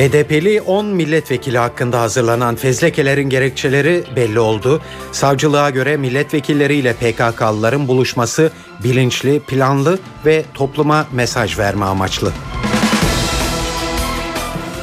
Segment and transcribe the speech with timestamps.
[0.00, 4.80] BDP'li 10 milletvekili hakkında hazırlanan fezlekelerin gerekçeleri belli oldu.
[5.12, 8.50] Savcılığa göre milletvekilleriyle PKK'lıların buluşması
[8.84, 12.32] bilinçli, planlı ve topluma mesaj verme amaçlı.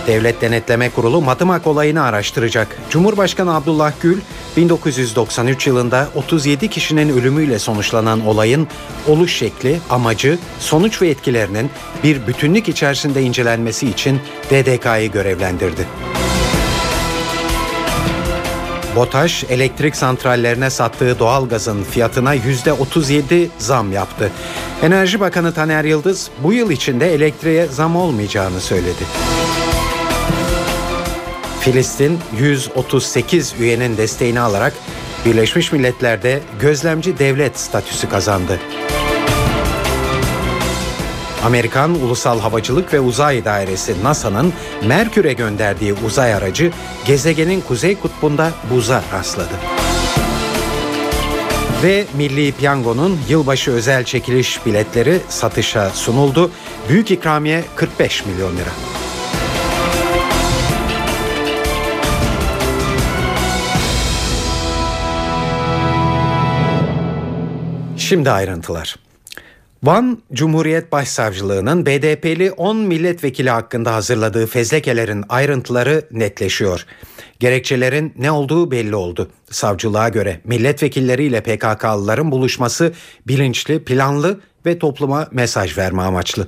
[0.07, 2.77] Devlet Denetleme Kurulu Madımak olayını araştıracak.
[2.89, 4.17] Cumhurbaşkanı Abdullah Gül,
[4.57, 8.67] 1993 yılında 37 kişinin ölümüyle sonuçlanan olayın
[9.07, 11.70] oluş şekli, amacı, sonuç ve etkilerinin
[12.03, 15.88] bir bütünlük içerisinde incelenmesi için DDK'yı görevlendirdi.
[18.95, 24.31] BOTAŞ elektrik santrallerine sattığı doğalgazın fiyatına %37 zam yaptı.
[24.83, 29.03] Enerji Bakanı Taner Yıldız bu yıl içinde elektriğe zam olmayacağını söyledi.
[31.59, 34.73] Filistin 138 üyenin desteğini alarak
[35.25, 38.59] Birleşmiş Milletler'de gözlemci devlet statüsü kazandı.
[41.44, 44.53] Amerikan Ulusal Havacılık ve Uzay Dairesi NASA'nın
[44.85, 46.72] Merkür'e gönderdiği uzay aracı
[47.05, 49.53] gezegenin kuzey kutbunda buza rastladı.
[51.83, 56.52] Ve Milli Piyango'nun yılbaşı özel çekiliş biletleri satışa sunuldu.
[56.89, 58.97] Büyük ikramiye 45 milyon lira.
[68.08, 68.95] Şimdi ayrıntılar.
[69.83, 76.85] Van Cumhuriyet Başsavcılığı'nın BDP'li 10 milletvekili hakkında hazırladığı fezlekelerin ayrıntıları netleşiyor.
[77.39, 79.30] Gerekçelerin ne olduğu belli oldu.
[79.52, 82.94] Savcılığa göre milletvekilleriyle PKK'lıların buluşması
[83.28, 86.47] bilinçli, planlı ve topluma mesaj verme amaçlı.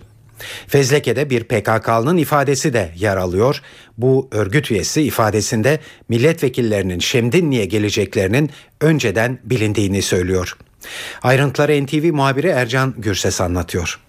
[0.68, 3.62] Fezleke'de bir PKK'lının ifadesi de yer alıyor.
[3.97, 8.50] Bu örgüt üyesi ifadesinde milletvekillerinin Şemdinli'ye geleceklerinin
[8.81, 10.58] önceden bilindiğini söylüyor.
[11.23, 14.00] Ayrıntıları NTV muhabiri Ercan Gürses anlatıyor.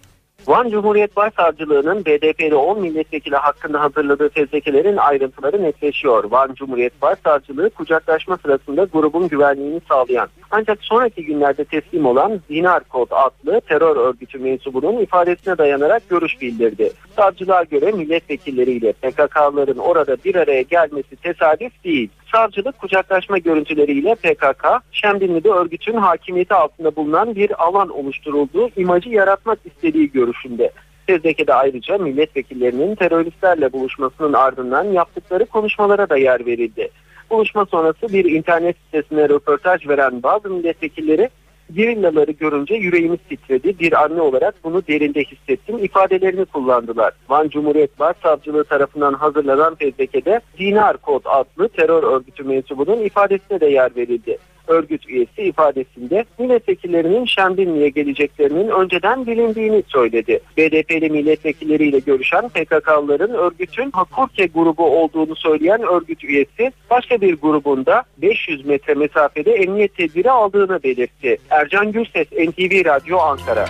[0.47, 6.25] Van Cumhuriyet Başsavcılığı'nın BDP'li 10 milletvekili hakkında hazırladığı fezlekelerin ayrıntıları netleşiyor.
[6.25, 13.09] Van Cumhuriyet Başsavcılığı kucaklaşma sırasında grubun güvenliğini sağlayan ancak sonraki günlerde teslim olan Zinar Kod
[13.11, 16.91] adlı terör örgütü mensubunun ifadesine dayanarak görüş bildirdi.
[17.17, 22.11] Savcılığa göre milletvekilleriyle PKK'ların orada bir araya gelmesi tesadüf değil.
[22.33, 30.13] Savcılık kucaklaşma görüntüleriyle PKK, Şemdinli'de örgütün hakimiyeti altında bulunan bir alan oluşturulduğu imajı yaratmak istediği
[30.13, 30.71] görüşünde.
[31.07, 36.91] Fezleke'de ayrıca milletvekillerinin teröristlerle buluşmasının ardından yaptıkları konuşmalara da yer verildi.
[37.31, 41.31] Buluşma sonrası bir internet sitesine röportaj veren bazı milletvekilleri
[41.75, 43.79] gerillaları görünce yüreğimiz titredi.
[43.79, 45.79] Bir anne olarak bunu derinde hissettim.
[45.79, 47.13] ifadelerini kullandılar.
[47.29, 53.97] Van Cumhuriyet Başsavcılığı tarafından hazırlanan fezlekede Dinar Kod adlı terör örgütü mensubunun ifadesine de yer
[53.97, 54.39] verildi
[54.71, 60.41] örgüt üyesi ifadesinde milletvekillerinin Şembinli'ye geleceklerinin önceden bilindiğini söyledi.
[60.57, 68.67] BDP'li milletvekilleriyle görüşen PKK'lıların örgütün Hakurke grubu olduğunu söyleyen örgüt üyesi başka bir grubunda 500
[68.67, 71.37] metre mesafede emniyet tedbiri aldığını belirtti.
[71.51, 73.67] Ercan Gürses, NTV Radyo Ankara.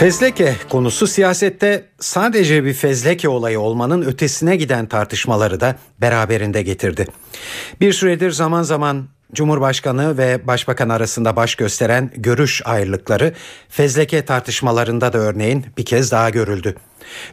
[0.00, 7.06] Fezleke konusu siyasette sadece bir fezleke olayı olmanın ötesine giden tartışmaları da beraberinde getirdi.
[7.80, 13.34] Bir süredir zaman zaman Cumhurbaşkanı ve Başbakan arasında baş gösteren görüş ayrılıkları
[13.68, 16.76] fezleke tartışmalarında da örneğin bir kez daha görüldü.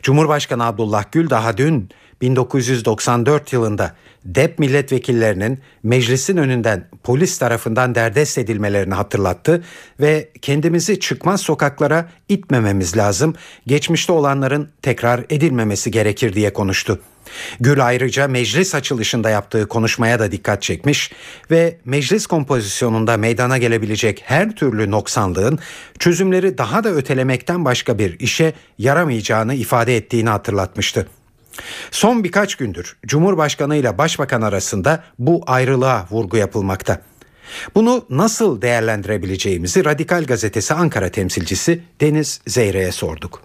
[0.04, 1.90] Cumhurbaşkanı Abdullah Gül daha dün
[2.22, 3.96] 1994 yılında
[4.26, 9.64] DEP milletvekillerinin meclisin önünden polis tarafından derdest edilmelerini hatırlattı
[10.00, 13.36] ve kendimizi çıkmaz sokaklara itmememiz lazım,
[13.68, 17.00] geçmişte olanların tekrar edilmemesi gerekir diye konuştu.
[17.60, 21.12] Gül ayrıca meclis açılışında yaptığı konuşmaya da dikkat çekmiş
[21.52, 25.60] ve meclis kompozisyonunda meydana gelebilecek her türlü noksanlığın
[26.00, 31.08] çözümleri daha da ötelemekten başka bir işe yaramayacağını ifade ettiğini hatırlatmıştı.
[31.92, 37.02] Son birkaç gündür Cumhurbaşkanı ile Başbakan arasında bu ayrılığa vurgu yapılmakta.
[37.76, 43.42] Bunu nasıl değerlendirebileceğimizi Radikal Gazetesi Ankara temsilcisi Deniz Zeyre'ye sorduk.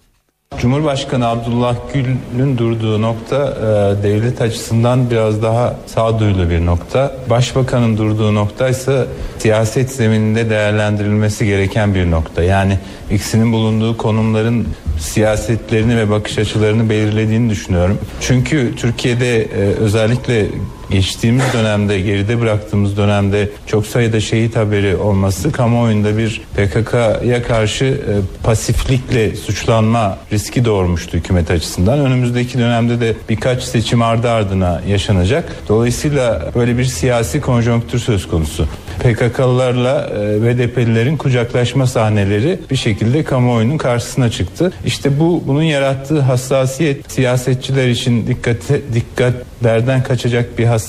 [0.58, 7.14] Cumhurbaşkanı Abdullah Gül'ün durduğu nokta e, devlet açısından biraz daha sağduyulu bir nokta.
[7.30, 9.06] Başbakanın durduğu nokta ise
[9.38, 12.42] siyaset zemininde değerlendirilmesi gereken bir nokta.
[12.42, 12.78] Yani
[13.10, 14.68] ikisinin bulunduğu konumların
[14.98, 17.98] siyasetlerini ve bakış açılarını belirlediğini düşünüyorum.
[18.20, 20.46] Çünkü Türkiye'de e, özellikle
[20.92, 28.12] geçtiğimiz dönemde geride bıraktığımız dönemde çok sayıda şehit haberi olması kamuoyunda bir PKK'ya karşı e,
[28.42, 31.98] pasiflikle suçlanma riski doğurmuştu hükümet açısından.
[31.98, 35.56] Önümüzdeki dönemde de birkaç seçim ardı ardına yaşanacak.
[35.68, 38.68] Dolayısıyla böyle bir siyasi konjonktür söz konusu.
[38.98, 44.72] PKK'lılarla e, BDP'lilerin kucaklaşma sahneleri bir şekilde kamuoyunun karşısına çıktı.
[44.86, 50.81] İşte bu bunun yarattığı hassasiyet siyasetçiler için dikkate, dikkatlerden kaçacak bir hassasiyet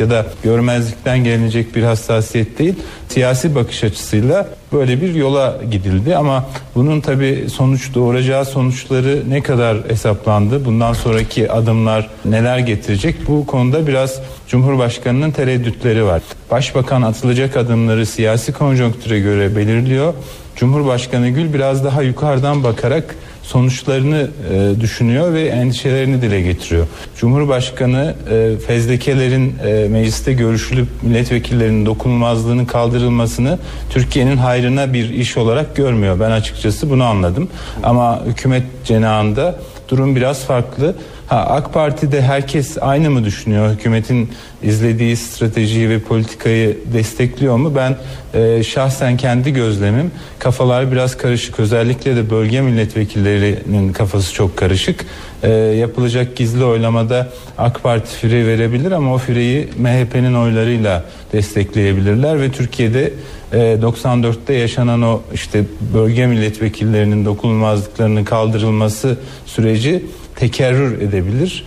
[0.00, 2.74] ya da görmezlikten gelinecek bir hassasiyet değil.
[3.08, 6.44] Siyasi bakış açısıyla böyle bir yola gidildi ama
[6.74, 10.64] bunun tabi sonuç doğuracağı sonuçları ne kadar hesaplandı?
[10.64, 13.16] Bundan sonraki adımlar neler getirecek?
[13.28, 16.22] Bu konuda biraz Cumhurbaşkanının tereddütleri var.
[16.50, 20.14] Başbakan atılacak adımları siyasi konjonktüre göre belirliyor.
[20.56, 23.16] Cumhurbaşkanı Gül biraz daha yukarıdan bakarak
[23.46, 26.86] sonuçlarını e, düşünüyor ve endişelerini dile getiriyor.
[27.16, 33.58] Cumhurbaşkanı e, fezlekelerin e, mecliste görüşülüp milletvekillerinin dokunulmazlığının kaldırılmasını
[33.90, 36.20] Türkiye'nin hayrına bir iş olarak görmüyor.
[36.20, 37.48] Ben açıkçası bunu anladım.
[37.82, 39.58] Ama hükümet cenahında
[39.88, 40.94] durum biraz farklı.
[41.26, 43.70] Ha, AK Parti'de herkes aynı mı düşünüyor?
[43.70, 44.30] Hükümetin
[44.62, 47.72] izlediği stratejiyi ve politikayı destekliyor mu?
[47.76, 47.96] Ben
[48.40, 51.60] e, şahsen kendi gözlemim kafalar biraz karışık.
[51.60, 55.06] Özellikle de bölge milletvekillerinin kafası çok karışık.
[55.42, 57.28] E, yapılacak gizli oylamada
[57.58, 63.12] AK Parti fire verebilir ama o fireyi MHP'nin oylarıyla destekleyebilirler ve Türkiye'de
[63.52, 65.64] 94'te e, yaşanan o işte
[65.94, 70.02] bölge milletvekillerinin dokunulmazlıklarının kaldırılması süreci
[70.36, 71.64] tekerrür edebilir.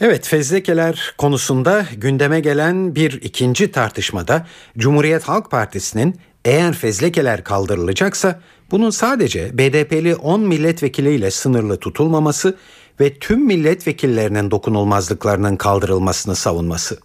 [0.00, 4.46] Evet fezlekeler konusunda gündeme gelen bir ikinci tartışmada
[4.78, 12.56] Cumhuriyet Halk Partisi'nin eğer fezlekeler kaldırılacaksa bunun sadece BDP'li 10 milletvekiliyle sınırlı tutulmaması
[13.00, 16.98] ve tüm milletvekillerinin dokunulmazlıklarının kaldırılmasını savunması.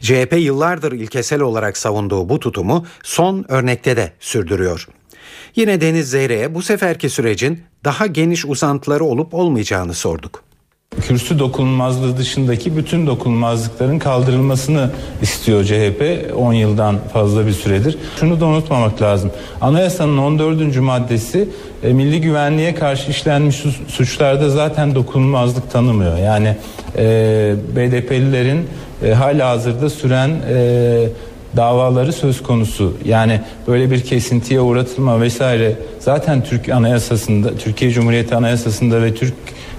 [0.00, 4.88] CHP yıllardır ilkesel olarak savunduğu bu tutumu son örnekte de sürdürüyor.
[5.56, 10.42] Yine Deniz Zeyre'ye bu seferki sürecin daha geniş uzantıları olup olmayacağını sorduk.
[11.00, 14.90] Kürsü dokunulmazlığı dışındaki bütün dokunulmazlıkların kaldırılmasını
[15.22, 17.98] istiyor CHP 10 yıldan fazla bir süredir.
[18.20, 19.30] Şunu da unutmamak lazım.
[19.60, 20.76] Anayasanın 14.
[20.76, 21.48] maddesi
[21.82, 26.18] e, milli güvenliğe karşı işlenmiş suçlarda zaten dokunulmazlık tanımıyor.
[26.18, 26.56] Yani
[26.96, 27.02] e,
[27.76, 28.68] BDP'lilerin
[29.04, 31.08] e, hala hazırda süren e,
[31.56, 32.96] davaları söz konusu.
[33.04, 39.34] Yani böyle bir kesintiye uğratılma vesaire zaten Türk Anayasasında, Türkiye Cumhuriyeti Anayasasında ve Türk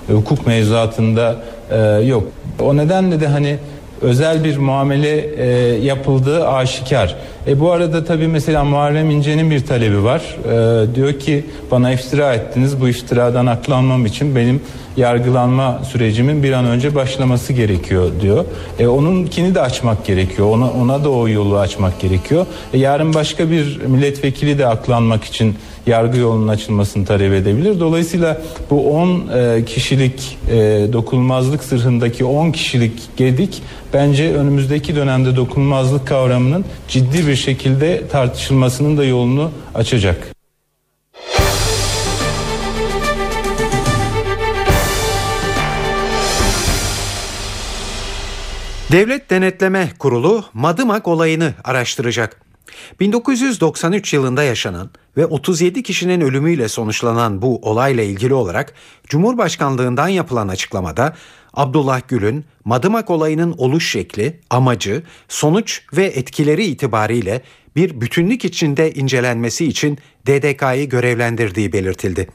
[0.08, 1.36] hukuk mevzuatında
[1.72, 2.24] e, yok.
[2.60, 3.58] O nedenle de hani
[4.02, 5.46] özel bir muamele e,
[5.86, 7.16] yapıldığı aşikar.
[7.48, 10.22] E bu arada tabii mesela Muharrem İnce'nin bir talebi var.
[10.46, 12.82] E, diyor ki bana iftira ettiniz.
[12.82, 14.62] Bu iftiradan aklanmam için benim
[14.98, 18.46] yargılanma sürecimin bir an önce başlaması gerekiyor diyor.
[18.80, 20.48] E, onunkini de açmak gerekiyor.
[20.48, 22.46] Ona, ona da o yolu açmak gerekiyor.
[22.74, 25.56] E, yarın başka bir milletvekili de aklanmak için
[25.88, 27.80] yargı yolunun açılmasını talep edebilir.
[27.80, 30.56] Dolayısıyla bu 10 e, kişilik e,
[30.94, 33.62] dokunulmazlık sırrındaki 10 kişilik gedik
[33.94, 40.36] bence önümüzdeki dönemde dokunulmazlık kavramının ciddi bir şekilde tartışılmasının da yolunu açacak.
[48.92, 52.45] Devlet Denetleme Kurulu Madımak olayını araştıracak.
[53.00, 58.74] 1993 yılında yaşanan ve 37 kişinin ölümüyle sonuçlanan bu olayla ilgili olarak
[59.08, 61.16] Cumhurbaşkanlığından yapılan açıklamada
[61.54, 67.42] Abdullah Gül'ün Madımak olayının oluş şekli, amacı, sonuç ve etkileri itibariyle
[67.76, 72.28] bir bütünlük içinde incelenmesi için DDK'yı görevlendirdiği belirtildi.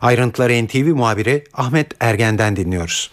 [0.00, 3.10] Ayrıntıları NTV muhabiri Ahmet Ergen'den dinliyoruz.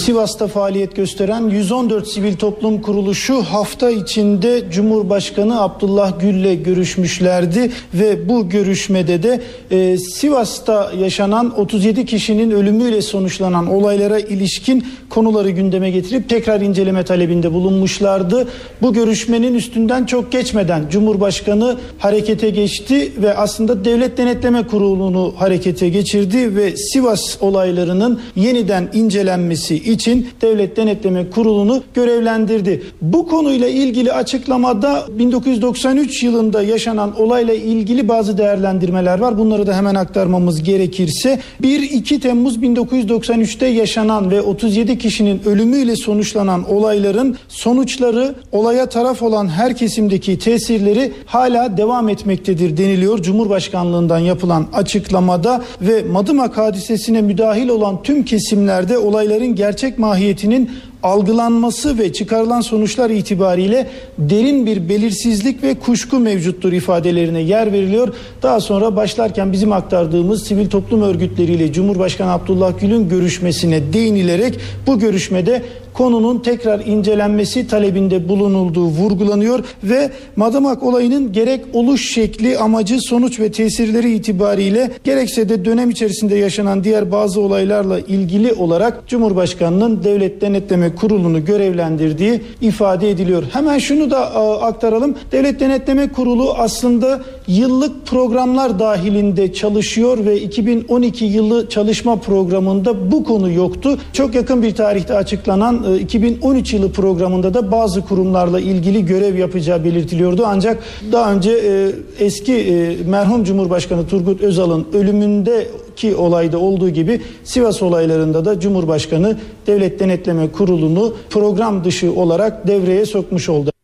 [0.00, 8.48] Sivas'ta faaliyet gösteren 114 sivil toplum kuruluşu hafta içinde Cumhurbaşkanı Abdullah Gül'le görüşmüşlerdi ve bu
[8.48, 16.60] görüşmede de e, Sivas'ta yaşanan 37 kişinin ölümüyle sonuçlanan olaylara ilişkin konuları gündeme getirip tekrar
[16.60, 18.48] inceleme talebinde bulunmuşlardı.
[18.82, 26.56] Bu görüşmenin üstünden çok geçmeden Cumhurbaşkanı harekete geçti ve aslında Devlet Denetleme Kurulu'nu harekete geçirdi
[26.56, 32.82] ve Sivas olaylarının yeniden incelenmesi için Devlet Denetleme Kurulu'nu görevlendirdi.
[33.02, 39.38] Bu konuyla ilgili açıklamada 1993 yılında yaşanan olayla ilgili bazı değerlendirmeler var.
[39.38, 47.36] Bunları da hemen aktarmamız gerekirse 1-2 Temmuz 1993'te yaşanan ve 37 kişinin ölümüyle sonuçlanan olayların
[47.48, 53.22] sonuçları olaya taraf olan her kesimdeki tesirleri hala devam etmektedir deniliyor.
[53.22, 60.70] Cumhurbaşkanlığından yapılan açıklamada ve Madımak hadisesine müdahil olan tüm kesimlerde olayların gerçek mahiyetinin
[61.02, 63.86] algılanması ve çıkarılan sonuçlar itibariyle
[64.18, 68.14] derin bir belirsizlik ve kuşku mevcuttur ifadelerine yer veriliyor.
[68.42, 75.62] Daha sonra başlarken bizim aktardığımız sivil toplum örgütleriyle Cumhurbaşkanı Abdullah Gül'ün görüşmesine değinilerek bu görüşmede
[75.96, 83.52] konunun tekrar incelenmesi talebinde bulunulduğu vurgulanıyor ve Madımak olayının gerek oluş şekli, amacı, sonuç ve
[83.52, 90.94] tesirleri itibariyle gerekse de dönem içerisinde yaşanan diğer bazı olaylarla ilgili olarak Cumhurbaşkanı'nın Devlet Denetleme
[90.94, 93.42] Kurulu'nu görevlendirdiği ifade ediliyor.
[93.52, 95.14] Hemen şunu da a, aktaralım.
[95.32, 103.52] Devlet Denetleme Kurulu aslında yıllık programlar dahilinde çalışıyor ve 2012 yılı çalışma programında bu konu
[103.52, 103.98] yoktu.
[104.12, 110.42] Çok yakın bir tarihte açıklanan 2013 yılı programında da bazı kurumlarla ilgili görev yapacağı belirtiliyordu.
[110.46, 111.90] Ancak daha önce e,
[112.24, 120.00] eski e, merhum Cumhurbaşkanı Turgut Özal'ın ölümündeki olayda olduğu gibi Sivas olaylarında da Cumhurbaşkanı Devlet
[120.00, 123.75] Denetleme Kurulu'nu program dışı olarak devreye sokmuş oldu.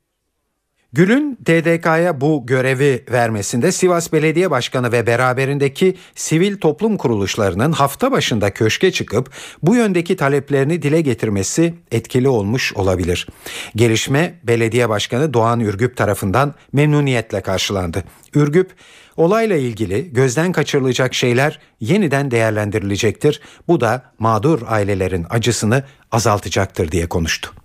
[0.95, 8.51] Gül'ün DDK'ya bu görevi vermesinde Sivas Belediye Başkanı ve beraberindeki sivil toplum kuruluşlarının hafta başında
[8.51, 9.31] köşke çıkıp
[9.63, 13.29] bu yöndeki taleplerini dile getirmesi etkili olmuş olabilir.
[13.77, 18.05] Gelişme Belediye Başkanı Doğan Ürgüp tarafından memnuniyetle karşılandı.
[18.35, 18.71] Ürgüp,
[19.17, 23.41] olayla ilgili gözden kaçırılacak şeyler yeniden değerlendirilecektir.
[23.69, 27.62] Bu da mağdur ailelerin acısını azaltacaktır diye konuştu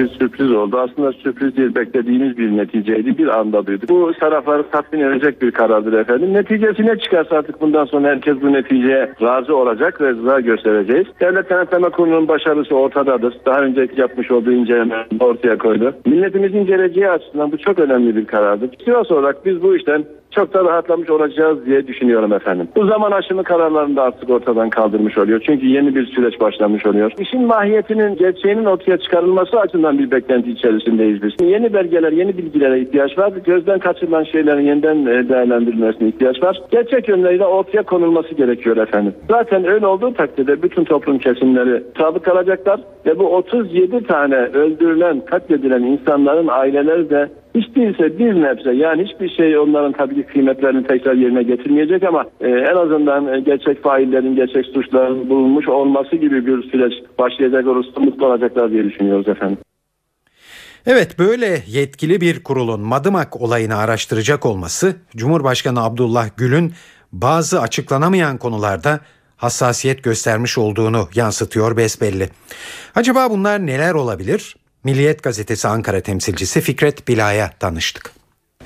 [0.00, 0.78] bir sürpriz oldu.
[0.78, 3.18] Aslında sürpriz değil beklediğimiz bir neticeydi.
[3.18, 3.86] Bir anda duydu.
[3.88, 6.34] Bu tarafları tatmin edecek bir karardır efendim.
[6.34, 11.06] Neticesi ne çıkarsa artık bundan sonra herkes bu neticeye razı olacak ve rıza göstereceğiz.
[11.20, 13.34] Devlet Denetleme Kurulu'nun başarısı ortadadır.
[13.46, 15.94] Daha önceki yapmış olduğu inceleme ortaya koydu.
[16.06, 18.70] Milletimizin geleceği açısından bu çok önemli bir karardır.
[18.84, 22.68] Sivas olarak biz bu işten çok da rahatlamış olacağız diye düşünüyorum efendim.
[22.76, 25.42] Bu zaman aşımı kararlarını da artık ortadan kaldırmış oluyor.
[25.46, 27.12] Çünkü yeni bir süreç başlamış oluyor.
[27.18, 31.32] İşin mahiyetinin, gerçeğinin ortaya çıkarılması açısından bir beklenti içerisindeyiz biz.
[31.40, 33.32] Yeni belgeler, yeni bilgilere ihtiyaç var.
[33.44, 36.62] Gözden kaçırılan şeylerin yeniden e, değerlendirilmesine ihtiyaç var.
[36.70, 39.14] Gerçek yönleriyle ortaya konulması gerekiyor efendim.
[39.28, 45.82] Zaten öyle olduğu takdirde bütün toplum kesimleri sabık kalacaklar ve bu 37 tane öldürülen, katledilen
[45.82, 51.14] insanların aileleri de hiç değilse bir nebze yani hiçbir şey onların tabii ki kıymetlerini tekrar
[51.14, 56.70] yerine getirmeyecek ama e, en azından e, gerçek faillerin, gerçek suçların bulunmuş olması gibi bir
[56.70, 59.58] süreç başlayacak olursa mutlu olacaklar diye düşünüyoruz efendim.
[60.86, 66.72] Evet böyle yetkili bir kurulun Madımak olayını araştıracak olması Cumhurbaşkanı Abdullah Gül'ün
[67.12, 69.00] bazı açıklanamayan konularda
[69.36, 72.28] hassasiyet göstermiş olduğunu yansıtıyor besbelli.
[72.94, 74.56] Acaba bunlar neler olabilir?
[74.84, 78.12] Milliyet Gazetesi Ankara temsilcisi Fikret Bila'ya danıştık.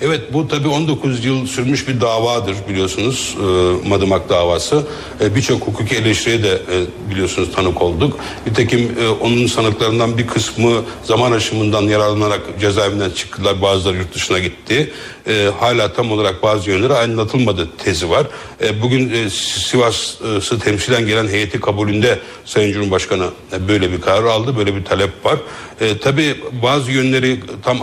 [0.01, 4.87] Evet bu tabi 19 yıl sürmüş bir davadır biliyorsunuz e, Madımak davası.
[5.21, 8.19] E, Birçok hukuki eleştiriye de e, biliyorsunuz tanık olduk.
[8.47, 13.63] Nitekim e, onun sanıklarından bir kısmı zaman aşımından yararlanarak cezaevinden çıktılar.
[13.63, 14.93] Bazıları yurt dışına gitti.
[15.27, 18.27] E, hala tam olarak bazı yönleri aydınlatılmadı tezi var.
[18.63, 24.57] E, bugün e, Sivas'ı temsilen gelen heyeti kabulünde Sayın Cumhurbaşkanı e, böyle bir karar aldı.
[24.57, 25.39] Böyle bir talep var.
[25.81, 27.79] E, tabi bazı yönleri tam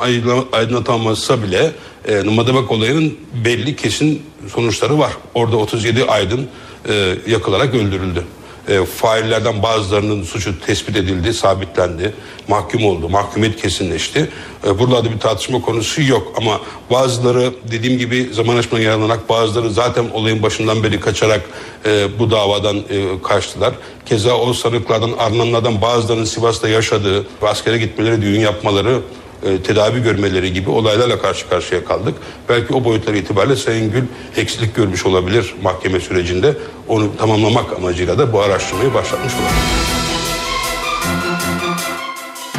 [0.52, 1.72] aydınlatamazsa bile
[2.08, 4.22] e, Madımak olayının belli kesin
[4.54, 5.12] sonuçları var.
[5.34, 6.48] Orada 37 aydın
[6.90, 8.24] e, yakılarak öldürüldü.
[8.68, 12.14] E, faillerden bazılarının suçu tespit edildi, sabitlendi,
[12.48, 14.30] mahkum oldu, mahkumiyet kesinleşti.
[14.68, 20.06] E, buralarda bir tartışma konusu yok ama bazıları dediğim gibi zaman aşımına yararlanarak bazıları zaten
[20.14, 21.42] olayın başından beri kaçarak
[21.86, 23.74] e, bu davadan e, kaçtılar.
[24.06, 29.02] Keza o sanıklardan arınanlardan bazılarının Sivas'ta yaşadığı askere gitmeleri, düğün yapmaları
[29.44, 32.16] e, tedavi görmeleri gibi olaylarla karşı karşıya kaldık.
[32.50, 34.04] Belki o boyutlar itibariyle Sayın Gül
[34.38, 36.58] eksilik görmüş olabilir mahkeme sürecinde.
[36.88, 40.02] Onu tamamlamak amacıyla da bu araştırmayı başlatmış olabilir.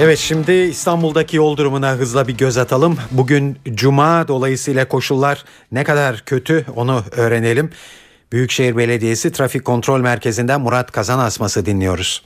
[0.00, 2.98] Evet şimdi İstanbul'daki yol durumuna hızla bir göz atalım.
[3.10, 7.70] Bugün cuma dolayısıyla koşullar ne kadar kötü onu öğrenelim.
[8.32, 12.22] Büyükşehir Belediyesi Trafik Kontrol Merkezi'nden Murat Kazan Asması dinliyoruz.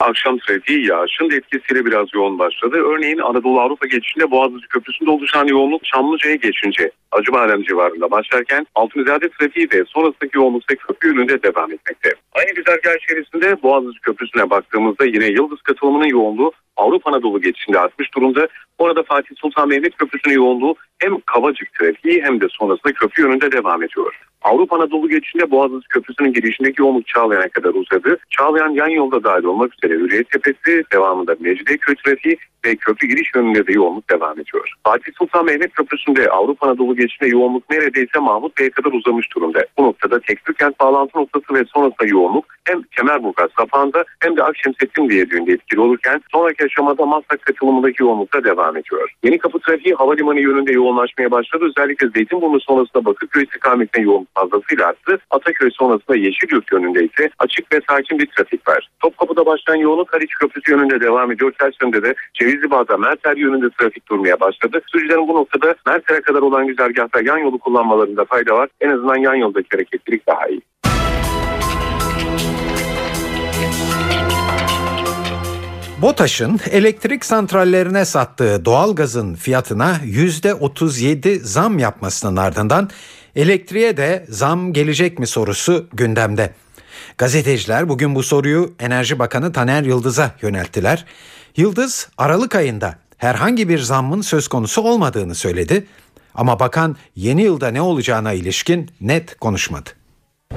[0.00, 2.76] Akşam trafiği yağışın etkisiyle biraz yoğun başladı.
[2.76, 9.68] Örneğin Anadolu Avrupa geçişinde Boğaziçi Köprüsü'nde oluşan yoğunluk Çamlıca'ya geçince Acıbadem civarında başlarken Altınizade trafiği
[9.72, 12.10] ve sonrasındaki yoğunlukta köprü yönünde devam etmekte.
[12.32, 18.48] Aynı güzergah içerisinde Boğaziçi Köprüsü'ne baktığımızda yine Yıldız katılımının yoğunluğu Avrupa Anadolu geçişinde artmış durumda.
[18.78, 23.82] Orada Fatih Sultan Mehmet Köprüsü'nün yoğunluğu hem Kavacık trafiği hem de sonrasında köprü yönünde devam
[23.82, 24.20] ediyor.
[24.46, 28.18] Avrupa Anadolu geçişinde Boğaziçi Köprüsü'nün girişindeki yoğunluk Çağlayan'a kadar uzadı.
[28.30, 32.36] Çağlayan yan yolda dahil olmak üzere Hürriyet Tepesi, devamında Mecidiyeköy trafiği
[32.66, 34.72] ve köprü giriş yönünde de yoğunluk devam ediyor.
[34.84, 39.66] Fatih Sultan Mehmet Köprüsü'nde Avrupa Anadolu geçişinde yoğunluk neredeyse Mahmut Bey'e kadar uzamış durumda.
[39.78, 45.08] Bu noktada Tekstil Kent bağlantı noktası ve sonrasında yoğunluk hem Kemerburgaz Sapan'da hem de Akşemsettin
[45.08, 49.14] Viyadüğü'nde etkili olurken sonraki aşamada Maslak katılımındaki yoğunlukta devam ediyor.
[49.24, 51.64] Yeni kapı trafiği havalimanı yönünde yoğunlaşmaya başladı.
[51.64, 55.18] Özellikle Zeytinburnu sonrasında Bakırköy istikametine yoğunluk fazlasıyla arttı.
[55.30, 58.88] Ataköy sonrasında Yeşilyurt yönünde ise açık ve sakin bir trafik var.
[59.00, 61.52] Topkapı'da başlayan yoğunluk Haliç Köprüsü yönünde devam ediyor.
[61.58, 64.80] Ters yönde de Cevizli Bağ'da Merter yönünde trafik durmaya başladı.
[64.92, 68.68] Sürücülerin bu noktada Merter'e kadar olan güzergahta yan yolu kullanmalarında fayda var.
[68.80, 70.60] En azından yan yoldaki hareketlilik daha iyi.
[76.02, 82.88] BOTAŞ'ın elektrik santrallerine sattığı doğalgazın fiyatına %37 zam yapmasının ardından
[83.36, 86.54] elektriğe de zam gelecek mi sorusu gündemde.
[87.18, 91.04] Gazeteciler bugün bu soruyu Enerji Bakanı Taner Yıldız'a yönelttiler.
[91.56, 95.86] Yıldız Aralık ayında herhangi bir zammın söz konusu olmadığını söyledi.
[96.34, 99.90] Ama bakan yeni yılda ne olacağına ilişkin net konuşmadı.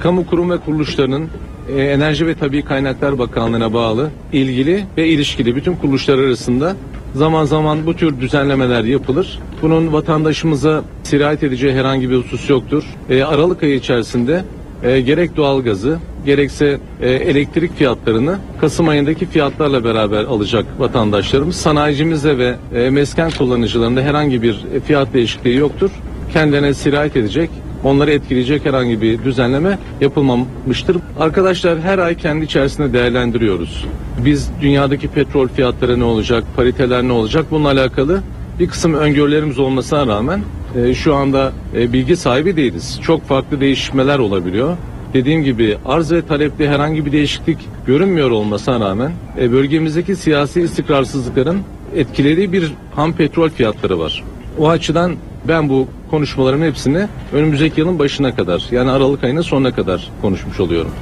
[0.00, 1.28] Kamu kurum ve kuruluşlarının
[1.68, 6.76] e, Enerji ve Tabi Kaynaklar Bakanlığı'na bağlı ilgili ve ilişkili bütün kuruluşlar arasında
[7.14, 9.38] zaman zaman bu tür düzenlemeler yapılır.
[9.62, 12.84] Bunun vatandaşımıza sirayet edeceği herhangi bir husus yoktur.
[13.10, 14.44] E, Aralık ayı içerisinde
[14.82, 21.56] e, gerek doğalgazı gerekse e, elektrik fiyatlarını Kasım ayındaki fiyatlarla beraber alacak vatandaşlarımız.
[21.56, 25.90] Sanayicimizde ve mesken kullanıcılarında herhangi bir fiyat değişikliği yoktur.
[26.32, 27.50] Kendilerine sirayet edecek
[27.84, 30.96] onları etkileyecek herhangi bir düzenleme yapılmamıştır.
[31.20, 33.86] Arkadaşlar her ay kendi içerisinde değerlendiriyoruz.
[34.24, 38.22] Biz dünyadaki petrol fiyatları ne olacak, pariteler ne olacak bununla alakalı
[38.58, 40.42] bir kısım öngörülerimiz olmasına rağmen
[40.76, 43.00] e, şu anda e, bilgi sahibi değiliz.
[43.02, 44.76] Çok farklı değişmeler olabiliyor.
[45.14, 51.60] Dediğim gibi arz ve talepte herhangi bir değişiklik görünmüyor olmasına rağmen e, bölgemizdeki siyasi istikrarsızlıkların
[51.96, 54.24] etkilediği bir ham petrol fiyatları var.
[54.58, 55.16] O açıdan
[55.48, 60.92] ben bu konuşmaların hepsini önümüzdeki yılın başına kadar yani Aralık ayının sonuna kadar konuşmuş oluyorum.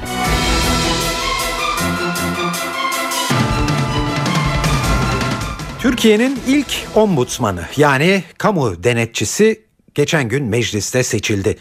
[5.79, 9.63] Türkiye'nin ilk ombudsmanı yani kamu denetçisi
[9.95, 11.59] geçen gün mecliste seçildi.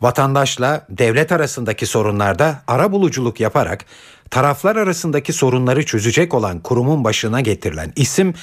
[0.00, 3.84] Vatandaşla devlet arasındaki sorunlarda ara buluculuk yaparak
[4.30, 8.34] taraflar arasındaki sorunları çözecek olan kurumun başına getirilen isim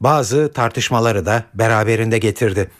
[0.00, 2.70] bazı tartışmaları da beraberinde getirdi.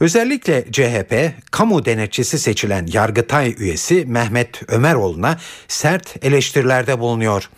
[0.00, 7.50] Özellikle CHP kamu denetçisi seçilen Yargıtay üyesi Mehmet Ömeroğlu'na sert eleştirilerde bulunuyor.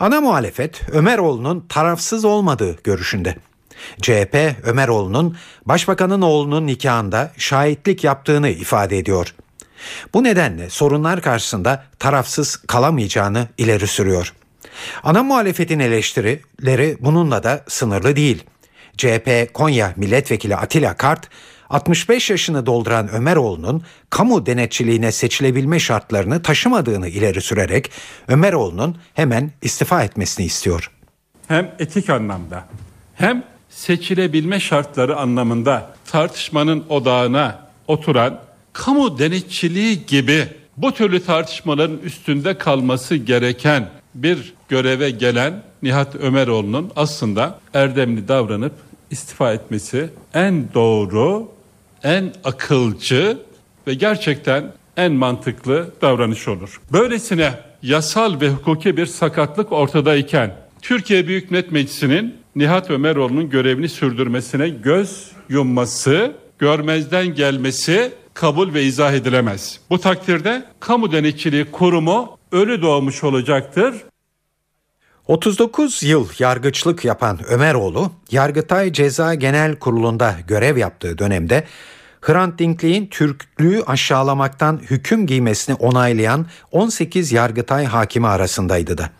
[0.00, 3.34] Ana muhalefet Ömeroğlu'nun tarafsız olmadığı görüşünde.
[4.02, 9.34] CHP Ömeroğlu'nun başbakanın oğlunun nikahında şahitlik yaptığını ifade ediyor.
[10.14, 14.32] Bu nedenle sorunlar karşısında tarafsız kalamayacağını ileri sürüyor.
[15.02, 18.44] Ana muhalefetin eleştirileri bununla da sınırlı değil.
[18.96, 21.28] CHP Konya Milletvekili Atilla Kart
[21.70, 27.90] 65 yaşını dolduran Ömeroğlu'nun kamu denetçiliğine seçilebilme şartlarını taşımadığını ileri sürerek
[28.28, 30.90] Ömeroğlu'nun hemen istifa etmesini istiyor.
[31.48, 32.64] Hem etik anlamda
[33.14, 38.40] hem seçilebilme şartları anlamında tartışmanın odağına oturan
[38.72, 47.58] kamu denetçiliği gibi bu türlü tartışmaların üstünde kalması gereken bir göreve gelen Nihat Ömeroğlu'nun aslında
[47.74, 48.72] erdemli davranıp
[49.10, 51.48] istifa etmesi en doğru,
[52.02, 53.38] en akılcı
[53.86, 56.80] ve gerçekten en mantıklı davranış olur.
[56.92, 64.68] Böylesine yasal ve hukuki bir sakatlık ortadayken Türkiye Büyük Millet Meclisi'nin Nihat Ömeroğlu'nun görevini sürdürmesine
[64.68, 69.80] göz yumması, görmezden gelmesi kabul ve izah edilemez.
[69.90, 73.94] Bu takdirde kamu denetçiliği kurumu ölü doğmuş olacaktır.
[75.28, 81.64] 39 yıl yargıçlık yapan Ömeroğlu, Yargıtay Ceza Genel Kurulu'nda görev yaptığı dönemde
[82.20, 89.10] Hrant Dinkli'nin Türklüğü aşağılamaktan hüküm giymesini onaylayan 18 Yargıtay hakimi arasındaydı da.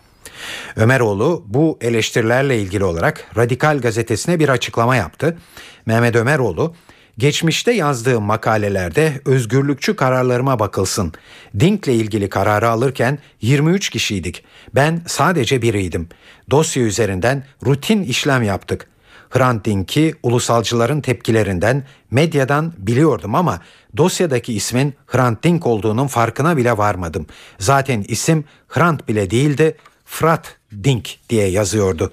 [0.76, 5.38] Ömeroğlu bu eleştirilerle ilgili olarak Radikal gazetesine bir açıklama yaptı.
[5.86, 6.74] Mehmet Ömeroğlu,
[7.18, 11.12] Geçmişte yazdığım makalelerde özgürlükçü kararlarıma bakılsın.
[11.60, 14.44] Dink'le ilgili kararı alırken 23 kişiydik.
[14.74, 16.08] Ben sadece biriydim.
[16.50, 18.88] Dosya üzerinden rutin işlem yaptık.
[19.30, 23.60] Hrant Dink'i ulusalcıların tepkilerinden, medyadan biliyordum ama
[23.96, 27.26] dosyadaki ismin Hrant Dink olduğunun farkına bile varmadım.
[27.58, 32.12] Zaten isim Hrant bile değildi, Frat Dink diye yazıyordu.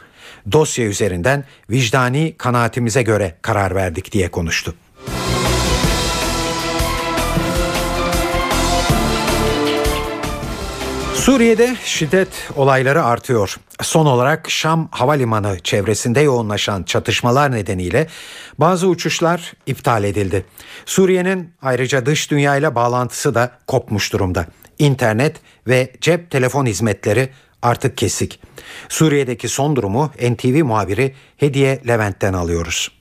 [0.52, 4.76] Dosya üzerinden vicdani kanaatimize göre karar verdik diye konuştu.
[11.24, 13.58] Suriye'de şiddet olayları artıyor.
[13.82, 18.08] Son olarak Şam Havalimanı çevresinde yoğunlaşan çatışmalar nedeniyle
[18.60, 20.46] bazı uçuşlar iptal edildi.
[20.86, 24.46] Suriye'nin ayrıca dış dünyayla bağlantısı da kopmuş durumda.
[24.80, 25.36] İnternet
[25.68, 27.30] ve cep telefon hizmetleri
[27.62, 28.40] artık kesik.
[28.90, 32.92] Suriye'deki son durumu NTV muhabiri Hediye Levent'ten alıyoruz.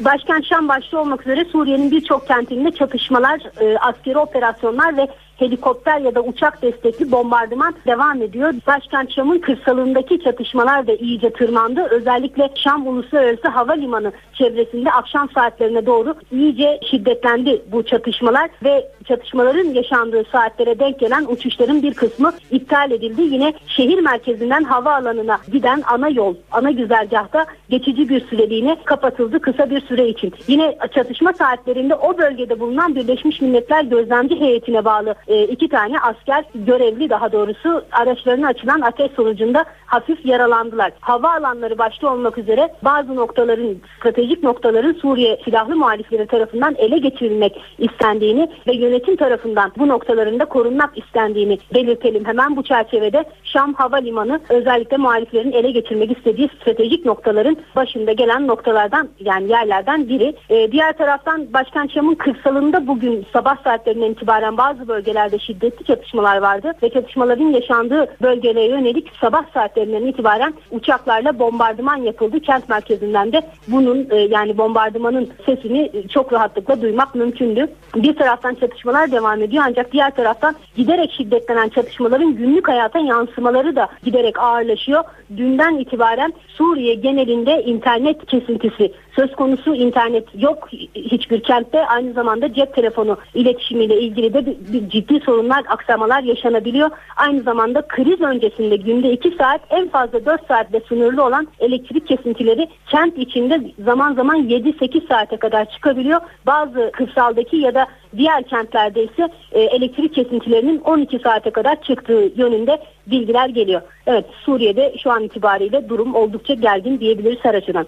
[0.00, 6.14] Başkent Şam başta olmak üzere Suriye'nin birçok kentinde çatışmalar, e, askeri operasyonlar ve helikopter ya
[6.14, 8.54] da uçak destekli bombardıman devam ediyor.
[8.66, 11.80] Başkent Şam'ın kırsalındaki çatışmalar da iyice tırmandı.
[11.90, 20.24] Özellikle Şam Uluslararası Havalimanı çevresinde akşam saatlerine doğru iyice şiddetlendi bu çatışmalar ve çatışmaların yaşandığı
[20.32, 23.22] saatlere denk gelen uçuşların bir kısmı iptal edildi.
[23.22, 29.80] Yine şehir merkezinden havaalanına giden ana yol, ana güzergahta geçici bir süreliğine kapatıldı kısa bir
[29.80, 30.32] süre için.
[30.48, 36.44] Yine çatışma saatlerinde o bölgede bulunan Birleşmiş Milletler Gözlemci Heyetine bağlı e, iki tane asker
[36.54, 40.92] görevli daha doğrusu araçlarına açılan ateş sonucunda hafif yaralandılar.
[41.00, 47.60] Hava alanları başta olmak üzere bazı noktaların stratejik noktaların Suriye silahlı muhalifleri tarafından ele geçirilmek
[47.78, 52.24] istendiğini ve yönetim tarafından bu noktaların da korunmak istendiğini belirtelim.
[52.24, 59.08] Hemen bu çerçevede Şam Havalimanı özellikle muhaliflerin ele geçirmek istediği stratejik noktaların başında gelen noktalardan
[59.20, 60.34] yani yerlerden biri.
[60.50, 66.72] Ee, diğer taraftan Başkent Şam'ın kırsalında bugün sabah saatlerinden itibaren bazı bölgelerde şiddetli çatışmalar vardı
[66.82, 72.40] ve çatışmaların yaşandığı bölgelere yönelik sabah saatlerinden itibaren uçaklarla bombardıman yapıldı.
[72.40, 77.68] Kent merkezinden de bunun e, yani bombardımanın sesini çok rahatlıkla duymak mümkündü.
[77.94, 83.88] Bir taraftan çatışmalar devam ediyor ancak diğer taraftan giderek şiddetlenen çatışmaların günlük hayata yansımaları da
[84.04, 85.04] giderek ağırlaşıyor.
[85.36, 92.74] Dünden itibaren Suriye genelinde internet kesintisi söz konusu internet yok hiçbir kentte aynı zamanda cep
[92.74, 96.90] telefonu iletişimiyle ilgili de bir ciddi sorunlar aksamalar yaşanabiliyor.
[97.16, 102.68] Aynı zamanda kriz öncesinde günde 2 saat en fazla 4 saatte sınırlı olan elektrik kesintileri
[102.86, 106.20] kent içinde zaman zaman 7-8 saate kadar çıkabiliyor.
[106.46, 112.78] Bazı kırsaldaki ya da diğer kentlerde ise e, elektrik kesintilerinin 12 saate kadar çıktığı yönünde
[113.06, 113.80] bilgiler geliyor.
[114.06, 117.86] Evet Suriye'de şu an itibariyle durum oldukça gergin diyebiliriz her açıdan.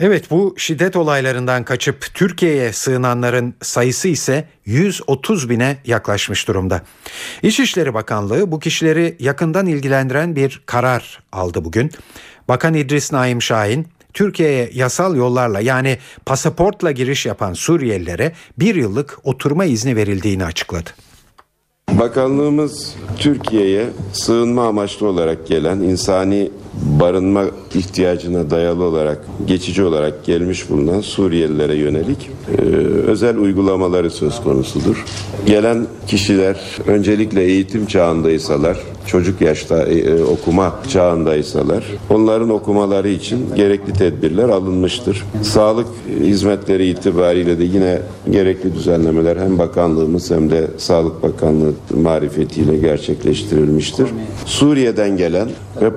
[0.00, 6.82] Evet bu şiddet olaylarından kaçıp Türkiye'ye sığınanların sayısı ise 130 bine yaklaşmış durumda.
[7.42, 11.90] İçişleri Bakanlığı bu kişileri yakından ilgilendiren bir karar aldı bugün.
[12.48, 19.64] Bakan İdris Naim Şahin Türkiye'ye yasal yollarla yani pasaportla giriş yapan Suriyelilere bir yıllık oturma
[19.64, 20.90] izni verildiğini açıkladı.
[21.90, 31.00] Bakanlığımız Türkiye'ye sığınma amaçlı olarak gelen insani barınma ihtiyacına dayalı olarak geçici olarak gelmiş bulunan
[31.00, 32.62] Suriyelilere yönelik e,
[33.06, 35.04] özel uygulamaları söz konusudur.
[35.46, 36.56] Gelen kişiler
[36.86, 45.24] öncelikle eğitim çağındaysalar, çocuk yaşta e, e, okuma çağındaysalar onların okumaları için gerekli tedbirler alınmıştır.
[45.42, 45.86] Sağlık
[46.20, 47.98] hizmetleri itibariyle de yine
[48.30, 54.08] gerekli düzenlemeler hem bakanlığımız hem de Sağlık Bakanlığı marifetiyle gerçekleştirilmiştir.
[54.46, 55.48] Suriye'den gelen
[55.82, 55.96] ve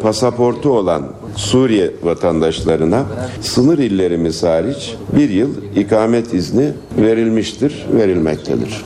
[0.66, 1.04] pasaportu olan
[1.36, 3.06] Suriye vatandaşlarına
[3.42, 8.84] sınır illerimiz hariç bir yıl ikamet izni verilmiştir, verilmektedir.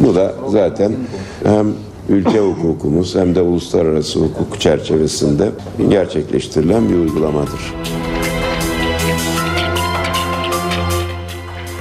[0.00, 0.92] Bu da zaten
[1.44, 1.66] hem
[2.08, 5.48] ülke hukukumuz hem de uluslararası hukuk çerçevesinde
[5.88, 7.74] gerçekleştirilen bir uygulamadır.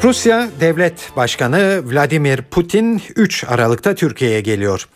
[0.04, 4.88] Rusya Devlet Başkanı Vladimir Putin 3 Aralık'ta Türkiye'ye geliyor.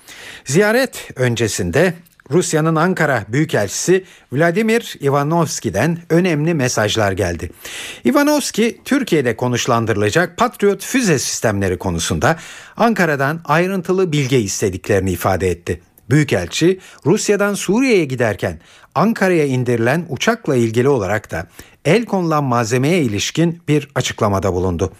[0.45, 1.93] Ziyaret öncesinde
[2.31, 7.51] Rusya'nın Ankara Büyükelçisi Vladimir Ivanovski'den önemli mesajlar geldi.
[8.05, 12.39] Ivanovski Türkiye'de konuşlandırılacak Patriot füze sistemleri konusunda
[12.77, 15.81] Ankara'dan ayrıntılı bilgi istediklerini ifade etti.
[16.09, 18.59] Büyükelçi Rusya'dan Suriye'ye giderken
[18.95, 21.47] Ankara'ya indirilen uçakla ilgili olarak da
[21.85, 24.93] el konulan malzemeye ilişkin bir açıklamada bulundu.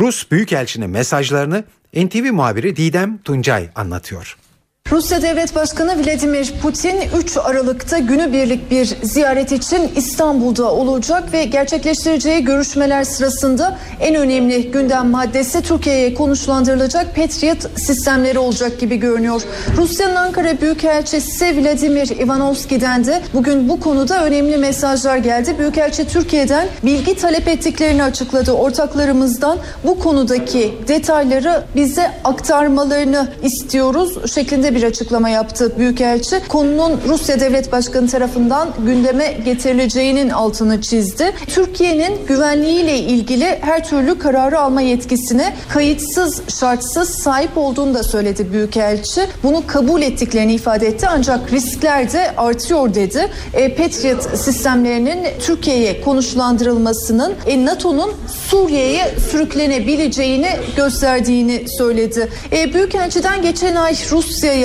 [0.00, 4.39] Rus Büyükelçinin mesajlarını NTV muhabiri Didem Tuncay anlatıyor.
[4.88, 12.44] Rusya Devlet Başkanı Vladimir Putin 3 Aralık'ta günübirlik bir ziyaret için İstanbul'da olacak ve gerçekleştireceği
[12.44, 19.42] görüşmeler sırasında en önemli gündem maddesi Türkiye'ye konuşlandırılacak Patriot sistemleri olacak gibi görünüyor.
[19.76, 25.58] Rusya'nın Ankara Büyükelçisi Vladimir Ivanovski'den de bugün bu konuda önemli mesajlar geldi.
[25.58, 28.52] Büyükelçi Türkiye'den bilgi talep ettiklerini açıkladı.
[28.52, 36.40] Ortaklarımızdan bu konudaki detayları bize aktarmalarını istiyoruz şeklinde yönünde bir açıklama yaptı Büyükelçi.
[36.48, 41.32] Konunun Rusya Devlet Başkanı tarafından gündeme getirileceğinin altını çizdi.
[41.46, 49.20] Türkiye'nin güvenliğiyle ilgili her türlü kararı alma yetkisine kayıtsız, şartsız sahip olduğunu da söyledi Büyükelçi.
[49.42, 53.28] Bunu kabul ettiklerini ifade etti ancak riskler de artıyor dedi.
[53.54, 58.10] E, Patriot sistemlerinin Türkiye'ye konuşlandırılmasının e, NATO'nun
[58.50, 62.28] Suriye'ye sürüklenebileceğini gösterdiğini söyledi.
[62.52, 64.59] E, Büyükelçiden geçen ay Rusya'ya,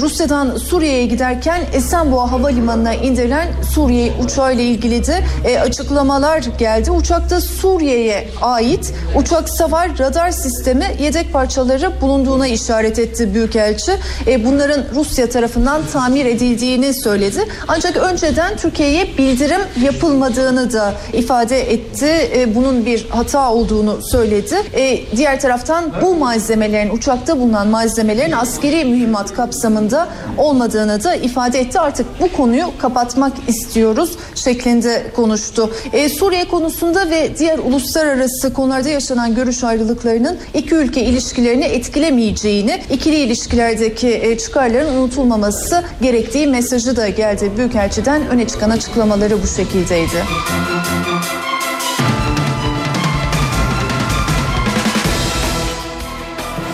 [0.00, 6.90] Rusya'dan Suriye'ye giderken Esenboğa Havalimanı'na indirilen Suriye uçağıyla ilgili de e, açıklamalar geldi.
[6.90, 13.92] Uçakta Suriye'ye ait uçak savar radar sistemi yedek parçaları bulunduğuna işaret etti Büyükelçi.
[14.26, 17.44] E, bunların Rusya tarafından tamir edildiğini söyledi.
[17.68, 22.30] Ancak önceden Türkiye'ye bildirim yapılmadığını da ifade etti.
[22.36, 24.54] E, bunun bir hata olduğunu söyledi.
[24.74, 31.80] E, diğer taraftan bu malzemelerin uçakta bulunan malzemelerin askeri mühimmat kapsamında olmadığını da ifade etti.
[31.80, 35.70] Artık bu konuyu kapatmak istiyoruz şeklinde konuştu.
[35.92, 43.16] E, Suriye konusunda ve diğer uluslararası konularda yaşanan görüş ayrılıklarının iki ülke ilişkilerini etkilemeyeceğini, ikili
[43.16, 47.52] ilişkilerdeki e, çıkarların unutulmaması gerektiği mesajı da geldi.
[47.56, 50.22] Büyükelçiden öne çıkan açıklamaları bu şekildeydi.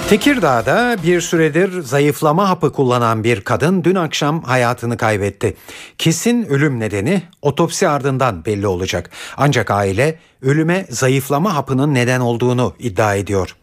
[0.08, 5.56] Tekirdağ'da bir süredir zayıflama hapı kullanan bir kadın dün akşam hayatını kaybetti.
[5.98, 9.10] Kesin ölüm nedeni otopsi ardından belli olacak.
[9.36, 13.56] Ancak aile ölüme zayıflama hapının neden olduğunu iddia ediyor.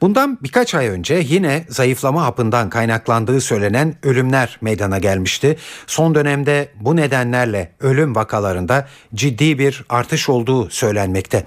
[0.00, 5.56] Bundan birkaç ay önce yine zayıflama hapından kaynaklandığı söylenen ölümler meydana gelmişti.
[5.86, 11.44] Son dönemde bu nedenlerle ölüm vakalarında ciddi bir artış olduğu söylenmekte.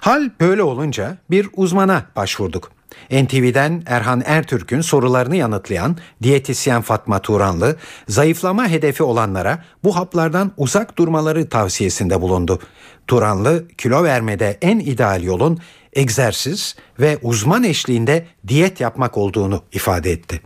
[0.00, 2.77] Hal böyle olunca bir uzmana başvurduk.
[3.10, 7.76] NTV'den Erhan Ertürk'ün sorularını yanıtlayan diyetisyen Fatma Turanlı,
[8.08, 12.58] zayıflama hedefi olanlara bu haplardan uzak durmaları tavsiyesinde bulundu.
[13.06, 15.58] Turanlı, kilo vermede en ideal yolun
[15.92, 20.40] egzersiz ve uzman eşliğinde diyet yapmak olduğunu ifade etti.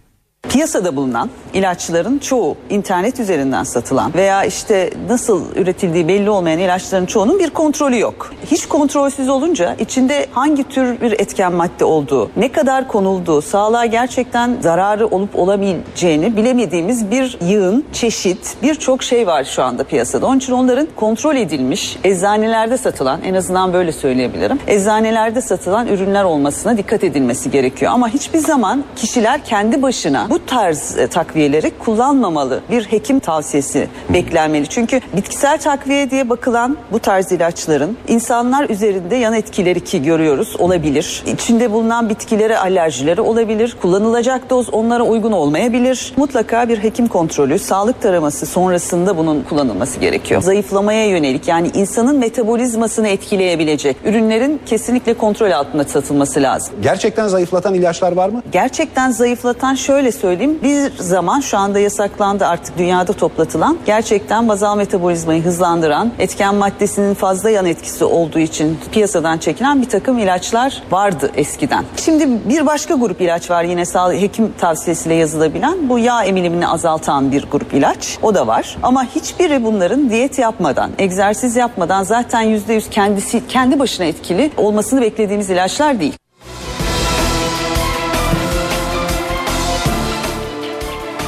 [0.48, 7.38] Piyasada bulunan ilaçların çoğu internet üzerinden satılan veya işte nasıl üretildiği belli olmayan ilaçların çoğunun
[7.38, 8.32] bir kontrolü yok.
[8.53, 14.57] Hiç kontrolsüz olunca içinde hangi tür bir etken madde olduğu, ne kadar konulduğu, sağlığa gerçekten
[14.61, 20.27] zararı olup olabileceğini bilemediğimiz bir yığın, çeşit, birçok şey var şu anda piyasada.
[20.27, 26.77] Onun için onların kontrol edilmiş, eczanelerde satılan, en azından böyle söyleyebilirim, eczanelerde satılan ürünler olmasına
[26.77, 27.93] dikkat edilmesi gerekiyor.
[27.93, 32.61] Ama hiçbir zaman kişiler kendi başına bu tarz e, takviyeleri kullanmamalı.
[32.71, 34.69] Bir hekim tavsiyesi beklenmeli.
[34.69, 37.97] Çünkü bitkisel takviye diye bakılan bu tarz ilaçların
[38.43, 41.23] insanlar üzerinde yan etkileri ki görüyoruz olabilir.
[41.27, 43.77] İçinde bulunan bitkilere alerjileri olabilir.
[43.83, 46.13] Kullanılacak doz onlara uygun olmayabilir.
[46.17, 50.43] Mutlaka bir hekim kontrolü, sağlık taraması sonrasında bunun kullanılması gerekiyor.
[50.43, 56.75] Zayıflamaya yönelik yani insanın metabolizmasını etkileyebilecek ürünlerin kesinlikle kontrol altında satılması lazım.
[56.83, 58.43] Gerçekten zayıflatan ilaçlar var mı?
[58.53, 60.59] Gerçekten zayıflatan şöyle söyleyeyim.
[60.63, 63.79] Bir zaman şu anda yasaklandı artık dünyada toplatılan.
[63.87, 70.19] Gerçekten bazal metabolizmayı hızlandıran, etken maddesinin fazla yan etkisi olduğu için piyasadan çekilen bir takım
[70.19, 71.85] ilaçlar vardı eskiden.
[71.97, 75.89] Şimdi bir başka grup ilaç var yine sağlık hekim tavsiyesiyle yazılabilen.
[75.89, 78.19] Bu yağ emilimini azaltan bir grup ilaç.
[78.23, 78.77] O da var.
[78.83, 85.51] Ama hiçbiri bunların diyet yapmadan, egzersiz yapmadan zaten %100 kendisi kendi başına etkili olmasını beklediğimiz
[85.51, 86.22] ilaçlar değil.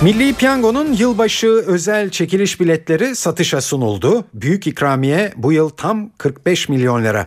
[0.04, 4.24] Milli Piyango'nun yılbaşı özel çekiliş biletleri satışa sunuldu.
[4.34, 7.26] Büyük ikramiye bu yıl tam 45 milyon lira.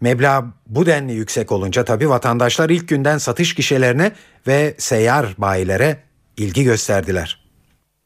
[0.00, 4.12] Meblağ bu denli yüksek olunca tabii vatandaşlar ilk günden satış gişelerine
[4.46, 5.96] ve seyyar bayilere
[6.36, 7.44] ilgi gösterdiler.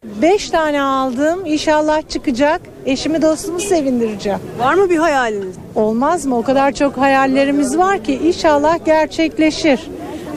[0.04, 1.46] 5 tane aldım.
[1.46, 2.60] İnşallah çıkacak.
[2.86, 4.38] Eşimi dostumu sevindireceğim.
[4.58, 5.56] Var mı bir hayaliniz?
[5.74, 6.38] Olmaz mı?
[6.38, 9.80] O kadar çok hayallerimiz var ki inşallah gerçekleşir.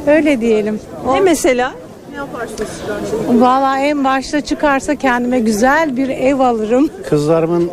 [0.08, 0.80] Öyle diyelim.
[1.06, 1.89] Ne mesela?
[2.12, 2.70] Ne yaparsınız?
[3.42, 6.90] Valla en başta çıkarsa kendime güzel bir ev alırım.
[7.10, 7.72] Kızlarımın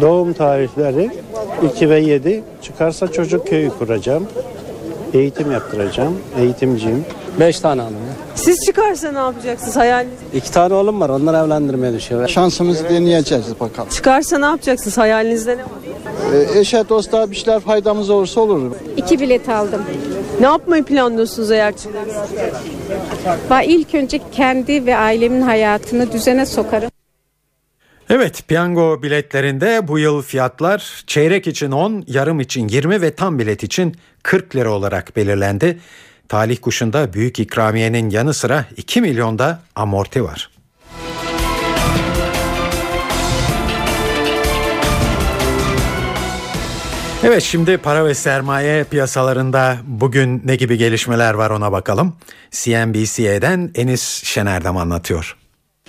[0.00, 1.10] doğum tarihleri
[1.74, 2.44] 2 ve 7.
[2.62, 4.26] Çıkarsa çocuk köyü kuracağım.
[5.14, 6.18] Eğitim yaptıracağım.
[6.38, 7.04] Eğitimciyim.
[7.40, 7.94] 5 tane aldım.
[8.34, 10.18] Siz çıkarsa ne yapacaksınız hayaliniz?
[10.34, 12.28] İki tane oğlum var onları evlendirmeye düşüyor.
[12.28, 13.88] Şansımızı deneyeceğiz bakalım.
[13.88, 14.98] Çıkarsa ne yapacaksınız?
[14.98, 15.68] Hayalinizde ne var?
[16.34, 18.72] Ee, eşe dosta bir şeyler faydamız olursa olur.
[18.96, 19.82] İki bilet aldım.
[20.40, 22.26] Ne yapmayı planlıyorsunuz eğer çıkarsa?
[23.50, 26.90] Ben ilk önce kendi ve ailemin hayatını düzene sokarım.
[28.10, 33.62] Evet piyango biletlerinde bu yıl fiyatlar çeyrek için 10, yarım için 20 ve tam bilet
[33.62, 35.78] için 40 lira olarak belirlendi.
[36.28, 40.50] Talih kuşunda büyük ikramiyenin yanı sıra 2 milyonda amorti var.
[47.26, 52.16] Evet şimdi para ve sermaye piyasalarında bugün ne gibi gelişmeler var ona bakalım.
[52.50, 55.36] CNBC'den Enis Şenerdem anlatıyor.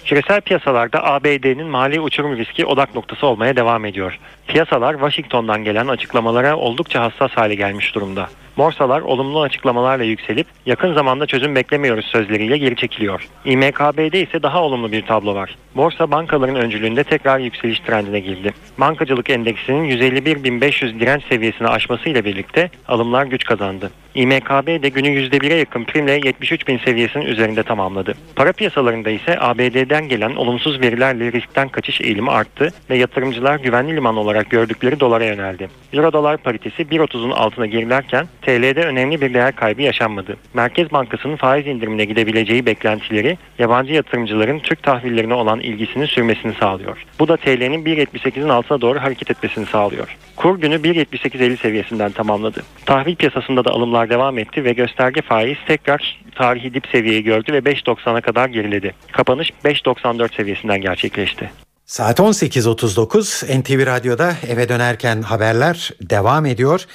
[0.06, 4.20] Küresel piyasalarda ABD'nin mali uçurum riski odak noktası olmaya devam ediyor.
[4.48, 8.30] Piyasalar Washington'dan gelen açıklamalara oldukça hassas hale gelmiş durumda.
[8.58, 13.28] Borsalar olumlu açıklamalarla yükselip yakın zamanda çözüm beklemiyoruz sözleriyle geri çekiliyor.
[13.46, 15.56] İMKB'de ise daha olumlu bir tablo var.
[15.76, 18.54] Borsa bankaların öncülüğünde tekrar yükseliş trendine girdi.
[18.78, 23.92] Bankacılık endeksinin 151.500 direnç seviyesini aşmasıyla birlikte alımlar güç kazandı.
[24.16, 28.14] İMKB de günü %1'e yakın primle 73.000 seviyesinin üzerinde tamamladı.
[28.36, 34.18] Para piyasalarında ise ABD'den gelen olumsuz verilerle riskten kaçış eğilimi arttı ve yatırımcılar güvenli liman
[34.18, 35.70] olarak gördükleri dolara yöneldi.
[35.94, 40.38] Euro dolar paritesi 1.30'un altına gerilerken TL'de önemli bir değer kaybı yaşanmadı.
[40.54, 47.06] Merkez Bankası'nın faiz indirimine gidebileceği beklentileri yabancı yatırımcıların Türk tahvillerine olan ilgisinin sürmesini sağlıyor.
[47.20, 50.18] Bu da TL'nin 1.78'in altına doğru hareket etmesini sağlıyor.
[50.36, 52.64] Kur günü 1.78.50 seviyesinden tamamladı.
[52.86, 57.60] Tahvil piyasasında da alımlar devam etti ve gösterge faiz tekrar tarihi dip seviyeyi gördü ve
[57.60, 58.94] 5.90'a kadar geriledi.
[59.12, 61.52] Kapanış 5.94 seviyesinden gerçekleşti.
[61.88, 66.86] Saat 18.39 NTV Radyo'da eve dönerken haberler devam ediyor.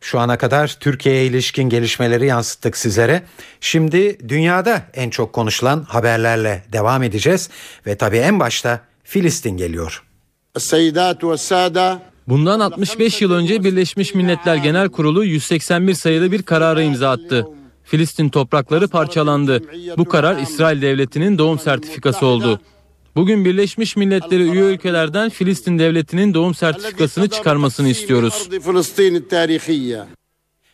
[0.00, 3.22] Şu ana kadar Türkiye'ye ilişkin gelişmeleri yansıttık sizlere.
[3.60, 7.50] Şimdi dünyada en çok konuşulan haberlerle devam edeceğiz
[7.86, 10.02] ve tabii en başta Filistin geliyor.
[12.28, 17.46] Bundan 65 yıl önce Birleşmiş Milletler Genel Kurulu 181 sayılı bir karara imza attı.
[17.84, 19.62] Filistin toprakları parçalandı.
[19.96, 22.60] Bu karar İsrail devletinin doğum sertifikası oldu.
[23.16, 28.48] Bugün Birleşmiş Milletleri üye ülkelerden Filistin devletinin doğum sertifikasını çıkarmasını istiyoruz.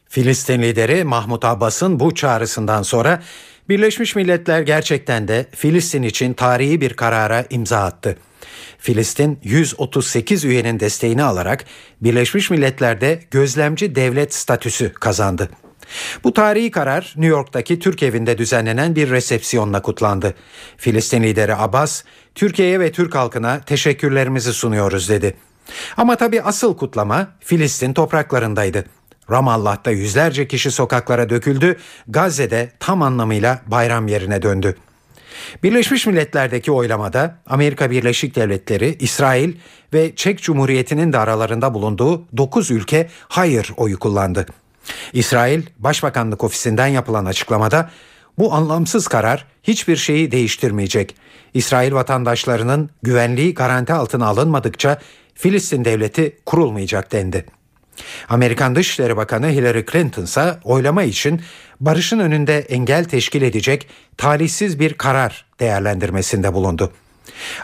[0.09, 3.23] Filistin lideri Mahmut Abbas'ın bu çağrısından sonra
[3.69, 8.17] Birleşmiş Milletler gerçekten de Filistin için tarihi bir karara imza attı.
[8.79, 11.65] Filistin 138 üyenin desteğini alarak
[12.01, 15.49] Birleşmiş Milletler'de gözlemci devlet statüsü kazandı.
[16.25, 20.35] Bu tarihi karar New York'taki Türk evinde düzenlenen bir resepsiyonla kutlandı.
[20.77, 22.03] Filistin lideri Abbas,
[22.35, 25.37] Türkiye'ye ve Türk halkına teşekkürlerimizi sunuyoruz dedi.
[25.97, 28.85] Ama tabii asıl kutlama Filistin topraklarındaydı.
[29.31, 31.77] Ramallah'ta yüzlerce kişi sokaklara döküldü,
[32.09, 34.77] Gazze'de tam anlamıyla bayram yerine döndü.
[35.63, 39.55] Birleşmiş Milletler'deki oylamada Amerika Birleşik Devletleri, İsrail
[39.95, 44.47] ve Çek Cumhuriyeti'nin de aralarında bulunduğu 9 ülke hayır oyu kullandı.
[45.13, 47.91] İsrail Başbakanlık Ofisi'nden yapılan açıklamada
[48.39, 51.17] bu anlamsız karar hiçbir şeyi değiştirmeyecek.
[51.55, 54.99] İsrail vatandaşlarının güvenliği garanti altına alınmadıkça
[55.35, 57.47] Filistin devleti kurulmayacak dendi.
[58.29, 61.43] Amerikan Dışişleri Bakanı Hillary Clinton ise oylama için
[61.81, 66.93] barışın önünde engel teşkil edecek talihsiz bir karar değerlendirmesinde bulundu.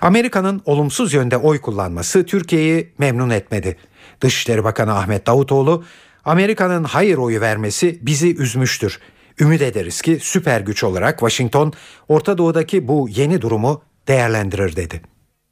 [0.00, 3.76] Amerika'nın olumsuz yönde oy kullanması Türkiye'yi memnun etmedi.
[4.20, 5.84] Dışişleri Bakanı Ahmet Davutoğlu,
[6.24, 8.98] Amerika'nın hayır oyu vermesi bizi üzmüştür.
[9.40, 11.72] Ümit ederiz ki süper güç olarak Washington
[12.08, 15.02] Orta Doğu'daki bu yeni durumu değerlendirir dedi.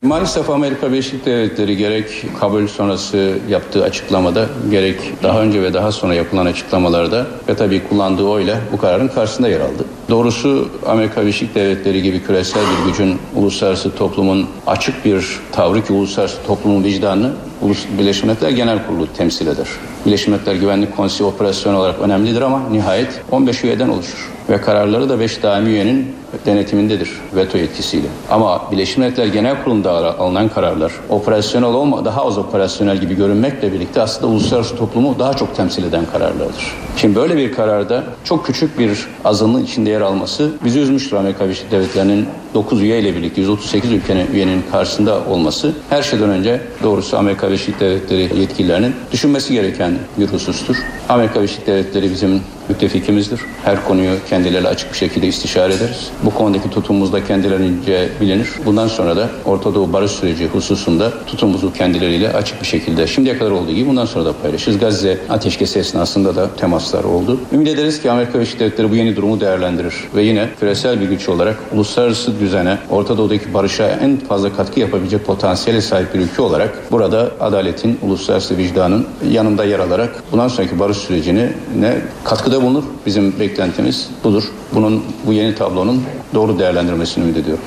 [0.02, 6.14] Maalesef Amerika Birleşik Devletleri gerek kabul sonrası yaptığı açıklamada gerek daha önce ve daha sonra
[6.14, 9.85] yapılan açıklamalarda ve tabii kullandığı oyla bu kararın karşısında yer aldı.
[10.09, 16.46] Doğrusu Amerika Birleşik Devletleri gibi küresel bir gücün uluslararası toplumun açık bir tavrı ki uluslararası
[16.46, 19.66] toplumun vicdanını Birleşmiş Milletler Genel Kurulu temsil eder.
[20.07, 25.20] Birleşmiş Milletler Güvenlik Konseyi operasyon olarak önemlidir ama nihayet 15 üyeden oluşur ve kararları da
[25.20, 26.14] 5 daimi üyenin
[26.46, 28.07] denetimindedir veto yetkisiyle.
[28.31, 34.03] Ama Birleşmiş Milletler Genel Kurulu'nda alınan kararlar operasyonel olma daha az operasyonel gibi görünmekle birlikte
[34.03, 36.75] aslında uluslararası toplumu daha çok temsil eden kararlardır.
[36.96, 41.70] Şimdi böyle bir kararda çok küçük bir azınlığın içinde yer alması bizi üzmüştür Amerika Birleşik
[41.70, 47.49] Devletleri'nin 9 üye ile birlikte 138 ülkenin üyenin karşısında olması her şeyden önce doğrusu Amerika
[47.50, 50.76] Birleşik Devletleri yetkililerinin düşünmesi gereken bir husustur.
[51.08, 53.40] Amerika Birleşik Devletleri bizim müttefikimizdir.
[53.64, 56.10] Her konuyu kendileriyle açık bir şekilde istişare ederiz.
[56.24, 58.48] Bu konudaki tutumumuz da kendilerince bilinir.
[58.66, 63.50] Bundan sonra da Orta Doğu barış süreci hususunda tutumumuzu kendileriyle açık bir şekilde şimdiye kadar
[63.50, 64.78] olduğu gibi bundan sonra da paylaşırız.
[64.78, 67.40] Gazze ateşkesi esnasında da temaslar oldu.
[67.52, 71.28] Ümit ederiz ki Amerika Birleşik Devletleri bu yeni durumu değerlendirir ve yine küresel bir güç
[71.28, 76.92] olarak uluslararası düzene, Orta Doğu'daki barışa en fazla katkı yapabilecek potansiyele sahip bir ülke olarak
[76.92, 82.85] burada adaletin, uluslararası vicdanın yanında yer alarak bundan sonraki barış sürecini ne katkıda bulunur.
[83.07, 84.44] Bizim beklentimiz budur.
[84.74, 87.64] Bunun bu yeni tablonun doğru değerlendirmesini ümit ediyorum.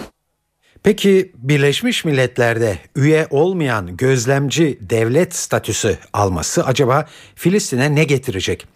[0.84, 7.06] Peki Birleşmiş Milletler'de üye olmayan gözlemci devlet statüsü alması acaba
[7.36, 8.68] Filistin'e ne getirecek?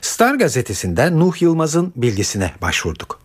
[0.00, 3.23] Star gazetesinden Nuh Yılmaz'ın bilgisine başvurduk.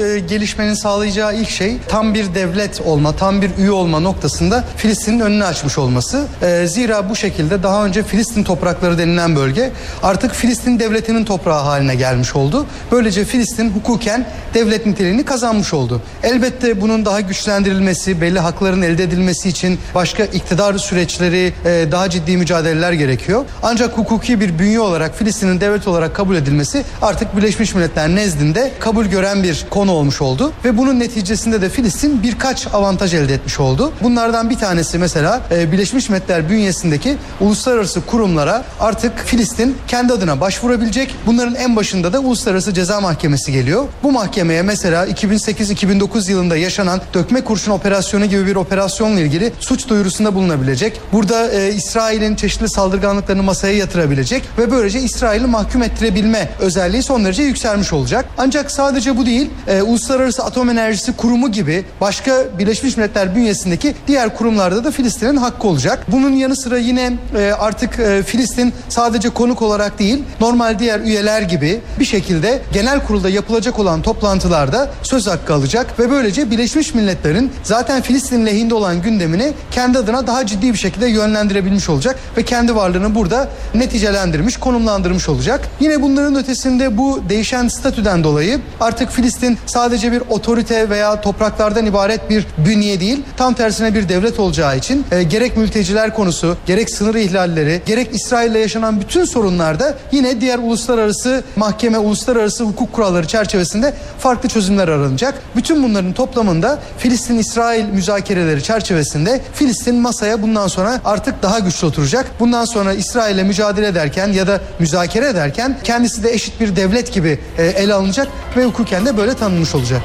[0.00, 5.20] E, gelişmenin sağlayacağı ilk şey tam bir devlet olma, tam bir üye olma noktasında Filistin'in
[5.20, 6.24] önünü açmış olması.
[6.42, 9.72] E, zira bu şekilde daha önce Filistin toprakları denilen bölge
[10.02, 12.66] artık Filistin devletinin toprağı haline gelmiş oldu.
[12.92, 16.02] Böylece Filistin hukuken devlet niteliğini kazanmış oldu.
[16.22, 22.36] Elbette bunun daha güçlendirilmesi, belli hakların elde edilmesi için başka iktidar süreçleri, e, daha ciddi
[22.36, 23.44] mücadeleler gerekiyor.
[23.62, 29.04] Ancak hukuki bir bünye olarak Filistin'in devlet olarak kabul edilmesi artık Birleşmiş Milletler nezdinde kabul
[29.06, 33.92] gören bir konu olmuş oldu ve bunun neticesinde de Filistin birkaç avantaj elde etmiş oldu.
[34.02, 41.14] Bunlardan bir tanesi mesela e, Birleşmiş Milletler bünyesindeki uluslararası kurumlara artık Filistin kendi adına başvurabilecek.
[41.26, 43.84] Bunların en başında da Uluslararası Ceza Mahkemesi geliyor.
[44.02, 50.34] Bu mahkemeye mesela 2008-2009 yılında yaşanan dökme kurşun operasyonu gibi bir operasyonla ilgili suç duyurusunda
[50.34, 51.00] bulunabilecek.
[51.12, 57.42] Burada e, İsrail'in çeşitli saldırganlıklarını masaya yatırabilecek ve böylece İsrail'i mahkum ettirebilme özelliği son derece
[57.42, 58.24] yükselmiş olacak.
[58.38, 64.36] Ancak sadece bu değil, e, Uluslararası Atom Enerjisi Kurumu gibi başka Birleşmiş Milletler bünyesindeki diğer
[64.36, 66.06] kurumlarda da Filistin'in hakkı olacak.
[66.08, 71.42] Bunun yanı sıra yine e, artık e, Filistin sadece konuk olarak değil, normal diğer üyeler
[71.42, 77.52] gibi bir şekilde genel kurulda yapılacak olan toplantılarda söz hakkı alacak ve böylece Birleşmiş Milletler'in
[77.62, 82.74] zaten Filistin lehinde olan gündemini kendi adına daha ciddi bir şekilde yönlendirebilmiş olacak ve kendi
[82.74, 85.60] varlığını burada neticelendirmiş, konumlandırmış olacak.
[85.80, 92.30] Yine bunların ötesinde bu değişen statüden dolayı artık Filistin sadece bir otorite veya topraklardan ibaret
[92.30, 97.14] bir bünye değil, tam tersine bir devlet olacağı için e, gerek mülteciler konusu, gerek sınır
[97.14, 104.48] ihlalleri, gerek İsrail'le yaşanan bütün sorunlarda yine diğer uluslararası mahkeme, uluslararası hukuk kuralları çerçevesinde farklı
[104.48, 105.42] çözümler aranacak.
[105.56, 112.26] Bütün bunların toplamında Filistin-İsrail müzakereleri çerçevesinde Filistin masaya bundan sonra artık daha güçlü oturacak.
[112.40, 117.38] Bundan sonra İsrail'le mücadele ederken ya da müzakere ederken kendisi de eşit bir devlet gibi
[117.58, 120.02] e, ele alınacak ve hukuken de böyle tanınmış olacak.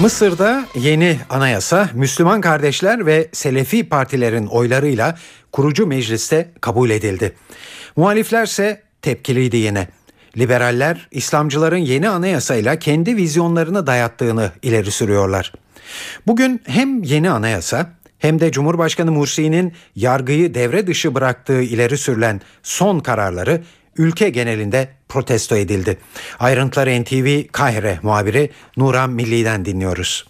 [0.00, 5.18] Mısır'da yeni anayasa Müslüman kardeşler ve Selefi partilerin oylarıyla
[5.52, 7.36] kurucu mecliste kabul edildi.
[7.96, 9.88] Muhaliflerse tepkiliydi yine.
[10.38, 15.52] Liberaller İslamcıların yeni anayasayla kendi vizyonlarını dayattığını ileri sürüyorlar.
[16.26, 23.00] Bugün hem yeni anayasa hem de Cumhurbaşkanı Mursi'nin yargıyı devre dışı bıraktığı ileri sürülen son
[23.00, 23.62] kararları
[23.96, 25.98] ülke genelinde protesto edildi.
[26.38, 30.26] Ayrıntıları NTV Kahire muhabiri Nuran Milli'den dinliyoruz.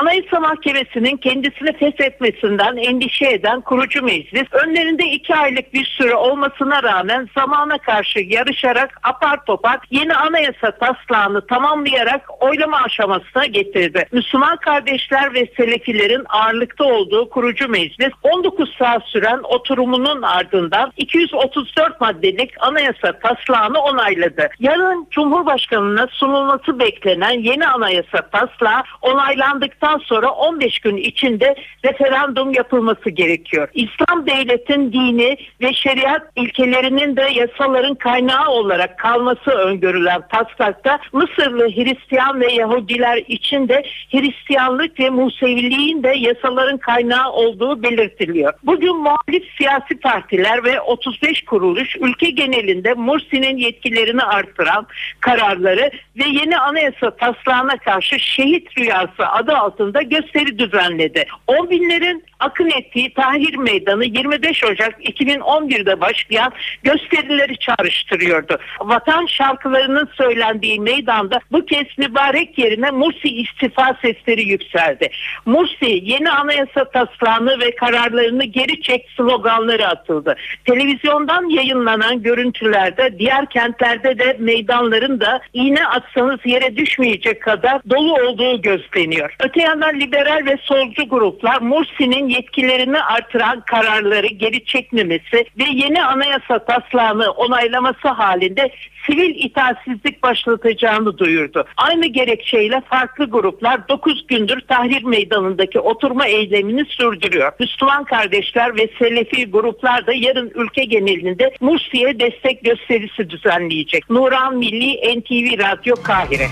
[0.00, 7.28] Anayasa Mahkemesi'nin kendisini feshetmesinden endişe eden kurucu meclis önlerinde iki aylık bir süre olmasına rağmen
[7.38, 14.06] zamana karşı yarışarak apar topar yeni anayasa taslağını tamamlayarak oylama aşamasına getirdi.
[14.12, 22.50] Müslüman kardeşler ve Selefilerin ağırlıkta olduğu kurucu meclis 19 saat süren oturumunun ardından 234 maddelik
[22.60, 24.48] anayasa taslağını onayladı.
[24.60, 31.54] Yarın Cumhurbaşkanı'na sunulması beklenen yeni anayasa taslağı onaylandıktan yapıldıktan sonra 15 gün içinde
[31.84, 33.68] referandum yapılması gerekiyor.
[33.74, 42.40] İslam devletin dini ve şeriat ilkelerinin de yasaların kaynağı olarak kalması öngörülen taslakta Mısırlı Hristiyan
[42.40, 48.52] ve Yahudiler için de Hristiyanlık ve Museviliğin de yasaların kaynağı olduğu belirtiliyor.
[48.62, 54.86] Bugün muhalif siyasi partiler ve 35 kuruluş ülke genelinde Mursi'nin yetkilerini artıran
[55.20, 61.26] kararları ve yeni anayasa taslağına karşı şehit rüyası adı altında altında gösteri düzenledi.
[61.46, 66.52] On binlerin akın ettiği Tahrir Meydanı 25 Ocak 2011'de başlayan
[66.82, 68.58] gösterileri çağrıştırıyordu.
[68.80, 75.10] Vatan şarkılarının söylendiği meydanda bu kez mübarek yerine Mursi istifa sesleri yükseldi.
[75.46, 80.36] Mursi yeni anayasa taslağını ve kararlarını geri çek sloganları atıldı.
[80.64, 88.62] Televizyondan yayınlanan görüntülerde diğer kentlerde de meydanların da iğne atsanız yere düşmeyecek kadar dolu olduğu
[88.62, 89.36] gözleniyor.
[89.40, 96.58] Öte yandan liberal ve solcu gruplar Mursi'nin yetkilerini artıran kararları geri çekmemesi ve yeni anayasa
[96.58, 98.70] taslağını onaylaması halinde
[99.06, 101.64] sivil itaatsizlik başlatacağını duyurdu.
[101.76, 107.52] Aynı gerekçeyle farklı gruplar 9 gündür Tahrir Meydanı'ndaki oturma eylemini sürdürüyor.
[107.60, 114.10] Müslüman kardeşler ve Selefi gruplar da yarın ülke genelinde Mursi'ye destek gösterisi düzenleyecek.
[114.10, 116.46] Nuran Milli NTV Radyo Kahire.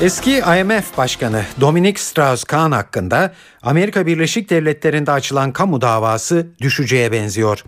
[0.00, 3.32] Eski IMF Başkanı Dominic Strauss-Kahn hakkında
[3.62, 7.64] Amerika Birleşik Devletleri'nde açılan kamu davası düşeceğe benziyor.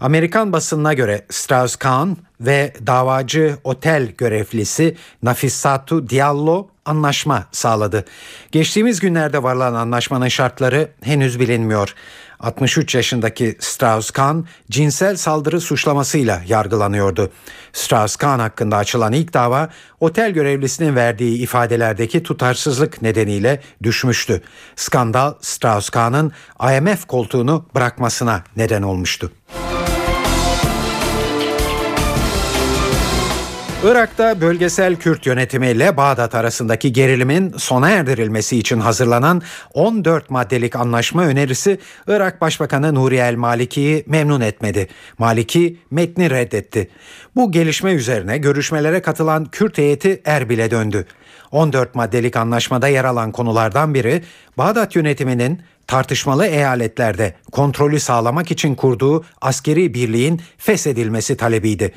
[0.00, 8.04] Amerikan basınına göre Strauss-Kahn ve davacı otel görevlisi Nafisatu Diallo anlaşma sağladı.
[8.52, 11.94] Geçtiğimiz günlerde varılan anlaşmanın şartları henüz bilinmiyor.
[12.40, 17.30] 63 yaşındaki Strauss-Kahn cinsel saldırı suçlamasıyla yargılanıyordu.
[17.72, 19.68] Strauss-Kahn hakkında açılan ilk dava
[20.00, 24.42] otel görevlisinin verdiği ifadelerdeki tutarsızlık nedeniyle düşmüştü.
[24.76, 29.32] Skandal Strauss-Kahn'ın IMF koltuğunu bırakmasına neden olmuştu.
[33.86, 39.42] Irak'ta bölgesel Kürt yönetimi ile Bağdat arasındaki gerilimin sona erdirilmesi için hazırlanan
[39.74, 44.88] 14 maddelik anlaşma önerisi Irak Başbakanı Nuri El Maliki'yi memnun etmedi.
[45.18, 46.90] Maliki metni reddetti.
[47.36, 51.06] Bu gelişme üzerine görüşmelere katılan Kürt heyeti Erbil'e döndü.
[51.50, 54.22] 14 maddelik anlaşmada yer alan konulardan biri
[54.58, 61.92] Bağdat yönetiminin tartışmalı eyaletlerde kontrolü sağlamak için kurduğu askeri birliğin feshedilmesi talebiydi.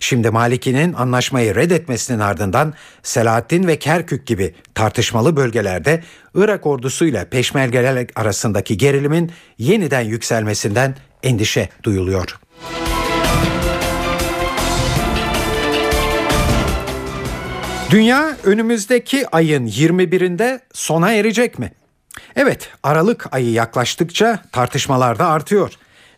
[0.00, 6.02] Şimdi Maliki'nin anlaşmayı reddetmesinin ardından Selahattin ve Kerkük gibi tartışmalı bölgelerde
[6.34, 12.38] Irak ordusuyla peşmergeler arasındaki gerilimin yeniden yükselmesinden endişe duyuluyor.
[17.90, 21.72] Dünya önümüzdeki ayın 21'inde sona erecek mi?
[22.36, 25.72] Evet, Aralık ayı yaklaştıkça tartışmalar da artıyor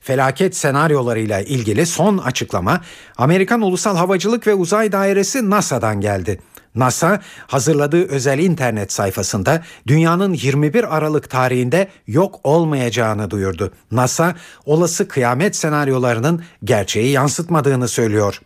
[0.04, 2.80] felaket senaryolarıyla ilgili son açıklama
[3.18, 6.40] Amerikan Ulusal Havacılık ve Uzay Dairesi NASA'dan geldi.
[6.74, 13.72] NASA hazırladığı özel internet sayfasında dünyanın 21 Aralık tarihinde yok olmayacağını duyurdu.
[13.90, 14.34] NASA
[14.66, 18.40] olası kıyamet senaryolarının gerçeği yansıtmadığını söylüyor.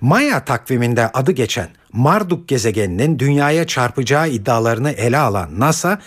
[0.00, 5.98] Maya takviminde adı geçen Marduk gezegeninin dünyaya çarpacağı iddialarını ele alan NASA,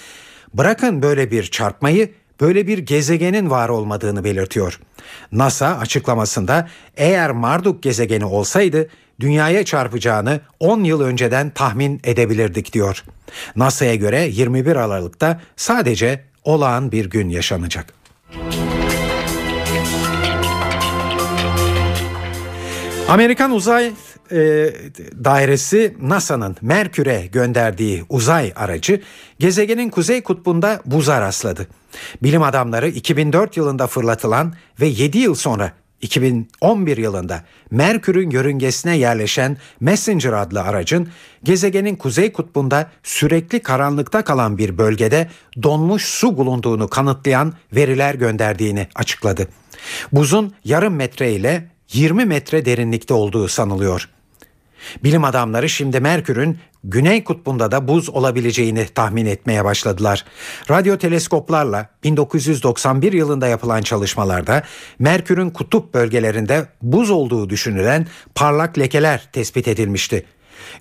[0.53, 2.11] bırakın böyle bir çarpmayı
[2.41, 4.79] böyle bir gezegenin var olmadığını belirtiyor.
[5.31, 6.67] NASA açıklamasında
[6.97, 8.87] eğer Marduk gezegeni olsaydı
[9.19, 13.03] dünyaya çarpacağını 10 yıl önceden tahmin edebilirdik diyor.
[13.55, 17.93] NASA'ya göre 21 Aralık'ta sadece olağan bir gün yaşanacak.
[23.09, 23.91] Amerikan Uzay
[24.31, 24.73] e,
[25.23, 29.01] Dairesi NASA'nın Merkür'e gönderdiği uzay aracı
[29.39, 31.67] gezegenin kuzey kutbunda buza rastladı.
[32.23, 35.71] Bilim adamları 2004 yılında fırlatılan ve 7 yıl sonra
[36.01, 41.09] 2011 yılında Merkür'ün yörüngesine yerleşen Messenger adlı aracın
[41.43, 45.29] gezegenin kuzey kutbunda sürekli karanlıkta kalan bir bölgede
[45.63, 49.47] donmuş su bulunduğunu kanıtlayan veriler gönderdiğini açıkladı.
[50.11, 54.09] Buzun yarım metre ile 20 metre derinlikte olduğu sanılıyor.
[55.03, 60.25] Bilim adamları şimdi Merkür'ün Güney Kutbu'nda da buz olabileceğini tahmin etmeye başladılar.
[60.69, 64.63] Radyo teleskoplarla 1991 yılında yapılan çalışmalarda
[64.99, 70.25] Merkür'ün kutup bölgelerinde buz olduğu düşünülen parlak lekeler tespit edilmişti.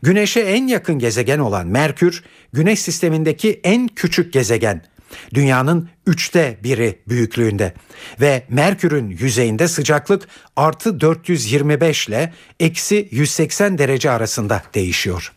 [0.03, 4.83] Güneş'e en yakın gezegen olan Merkür, Güneş sistemindeki en küçük gezegen.
[5.35, 7.75] Dünyanın üçte biri büyüklüğünde
[8.21, 15.36] ve Merkür'ün yüzeyinde sıcaklık artı 425 ile eksi 180 derece arasında değişiyor.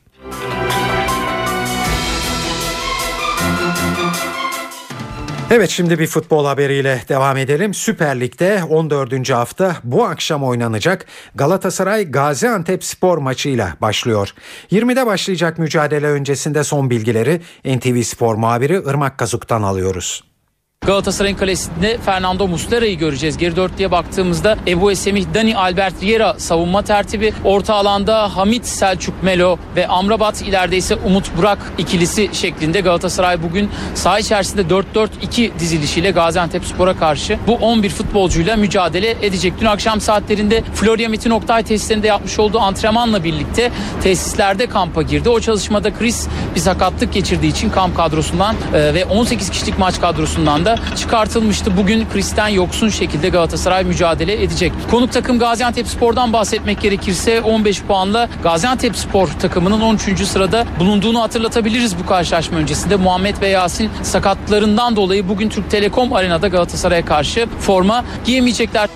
[5.51, 7.73] Evet şimdi bir futbol haberiyle devam edelim.
[7.73, 9.29] Süper Lig'de 14.
[9.29, 14.33] hafta bu akşam oynanacak Galatasaray Gaziantep spor maçıyla başlıyor.
[14.71, 20.28] 20'de başlayacak mücadele öncesinde son bilgileri NTV Spor muhabiri Irmak Kazuk'tan alıyoruz.
[20.85, 23.37] Galatasaray'ın kalesinde Fernando Muslera'yı göreceğiz.
[23.37, 27.33] Geri dörtlüye baktığımızda Ebu Esemih, Dani Albert Riera savunma tertibi.
[27.43, 33.69] Orta alanda Hamit Selçuk Melo ve Amrabat ileride ise Umut Burak ikilisi şeklinde Galatasaray bugün
[33.95, 39.53] saha içerisinde 4-4-2 dizilişiyle Gaziantep Spor'a karşı bu 11 futbolcuyla mücadele edecek.
[39.61, 43.71] Dün akşam saatlerinde Florya Metin Oktay tesislerinde yapmış olduğu antrenmanla birlikte
[44.03, 45.29] tesislerde kampa girdi.
[45.29, 50.65] O çalışmada Chris bir sakatlık geçirdiği için kamp kadrosundan e, ve 18 kişilik maç kadrosundan
[50.65, 51.77] da da çıkartılmıştı.
[51.77, 54.71] Bugün Kristen yoksun şekilde Galatasaray mücadele edecek.
[54.91, 60.25] Konuk takım Gaziantep Spor'dan bahsetmek gerekirse 15 puanla Gaziantep Spor takımının 13.
[60.25, 62.95] sırada bulunduğunu hatırlatabiliriz bu karşılaşma öncesinde.
[62.95, 68.89] Muhammed ve Yasin sakatlarından dolayı bugün Türk Telekom Arena'da Galatasaray'a karşı forma giyemeyecekler.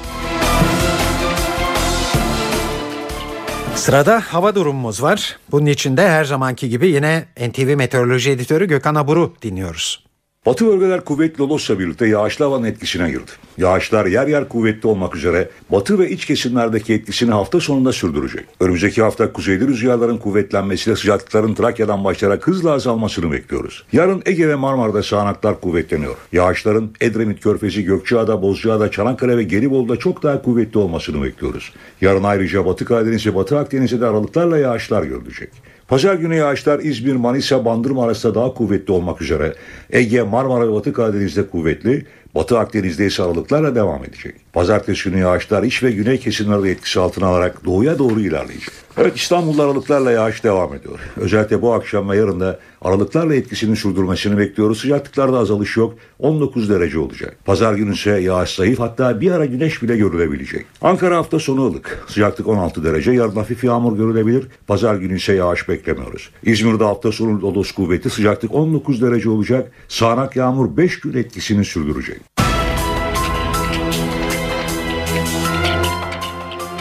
[3.75, 5.37] Sırada hava durumumuz var.
[5.51, 10.12] Bunun için de her zamanki gibi yine NTV Meteoroloji Editörü Gökhan Abur'u dinliyoruz.
[10.45, 13.31] Batı bölgeler kuvvetli Lodos'la birlikte yağışlı havanın etkisine girdi.
[13.57, 18.45] Yağışlar yer yer kuvvetli olmak üzere batı ve iç kesimlerdeki etkisini hafta sonunda sürdürecek.
[18.59, 23.83] Önümüzdeki hafta kuzeyli rüzgarların kuvvetlenmesiyle sıcaklıkların Trakya'dan başlayarak hızla azalmasını bekliyoruz.
[23.93, 26.15] Yarın Ege ve Marmara'da sağanaklar kuvvetleniyor.
[26.31, 31.73] Yağışların Edremit Körfezi, Gökçeada, Bozcaada, Çanakkale ve Gelibolu'da çok daha kuvvetli olmasını bekliyoruz.
[32.01, 35.49] Yarın ayrıca Batı Karadeniz ve Batı Akdeniz'de de aralıklarla yağışlar görülecek.
[35.87, 39.53] Pazar günü yağışlar İzmir, Manisa, Bandırma arasında daha kuvvetli olmak üzere
[39.89, 42.05] Ege, Marmara ve Batı Karadeniz'de kuvvetli,
[42.35, 44.35] Batı Akdeniz'de ise aralıklarla devam edecek.
[44.53, 48.82] Pazartesi günü yağışlar iç ve güney kesimlerde etkisi altına alarak doğuya doğru ilerleyecek.
[48.97, 50.99] Evet İstanbul'da aralıklarla yağış devam ediyor.
[51.17, 54.79] Özellikle bu akşam ve yarın da aralıklarla etkisini sürdürmesini bekliyoruz.
[54.81, 55.95] Sıcaklıklarda azalış yok.
[56.19, 57.37] 19 derece olacak.
[57.45, 60.65] Pazar günü ise yağış zayıf hatta bir ara güneş bile görülebilecek.
[60.81, 62.03] Ankara hafta sonu ılık.
[62.07, 63.11] Sıcaklık 16 derece.
[63.11, 64.47] Yarın hafif yağmur görülebilir.
[64.67, 66.29] Pazar günü ise yağış beklemiyoruz.
[66.43, 69.71] İzmir'de hafta sonu lodos kuvveti sıcaklık 19 derece olacak.
[69.87, 72.32] Sağanak yağmur 5 gün etkisini sürdürecek.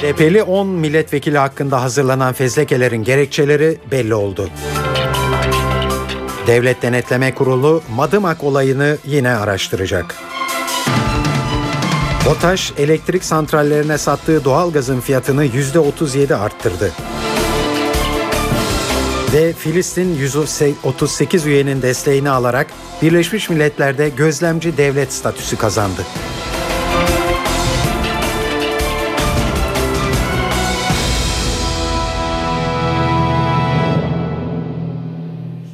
[0.03, 4.49] DP'li 10 milletvekili hakkında hazırlanan fezlekelerin gerekçeleri belli oldu.
[6.47, 10.15] Devlet Denetleme Kurulu Madımak olayını yine araştıracak.
[12.27, 16.93] BOTAŞ elektrik santrallerine sattığı doğalgazın fiyatını %37 arttırdı.
[19.33, 22.67] Ve Filistin 138 üyenin desteğini alarak
[23.03, 26.03] Birleşmiş Milletler'de gözlemci devlet statüsü kazandı.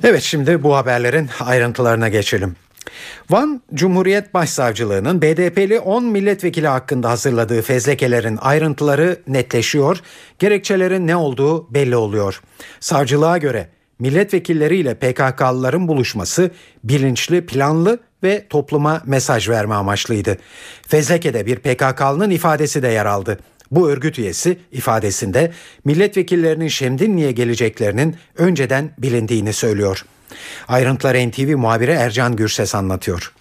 [0.08, 2.56] Evet şimdi bu haberlerin ayrıntılarına geçelim.
[3.30, 10.00] Van Cumhuriyet Başsavcılığı'nın BDP'li 10 milletvekili hakkında hazırladığı fezlekelerin ayrıntıları netleşiyor,
[10.38, 12.40] gerekçelerin ne olduğu belli oluyor.
[12.80, 16.50] Savcılığa göre milletvekilleriyle PKK'lıların buluşması
[16.84, 20.36] bilinçli, planlı ve topluma mesaj verme amaçlıydı.
[20.88, 23.38] Fezlekede bir PKK'lının ifadesi de yer aldı.
[23.70, 25.52] Bu örgüt üyesi ifadesinde
[25.84, 30.04] milletvekillerinin Şemdinli'ye geleceklerinin önceden bilindiğini söylüyor.
[30.68, 33.32] Ayrıntıları NTV muhabiri Ercan Gürses anlatıyor.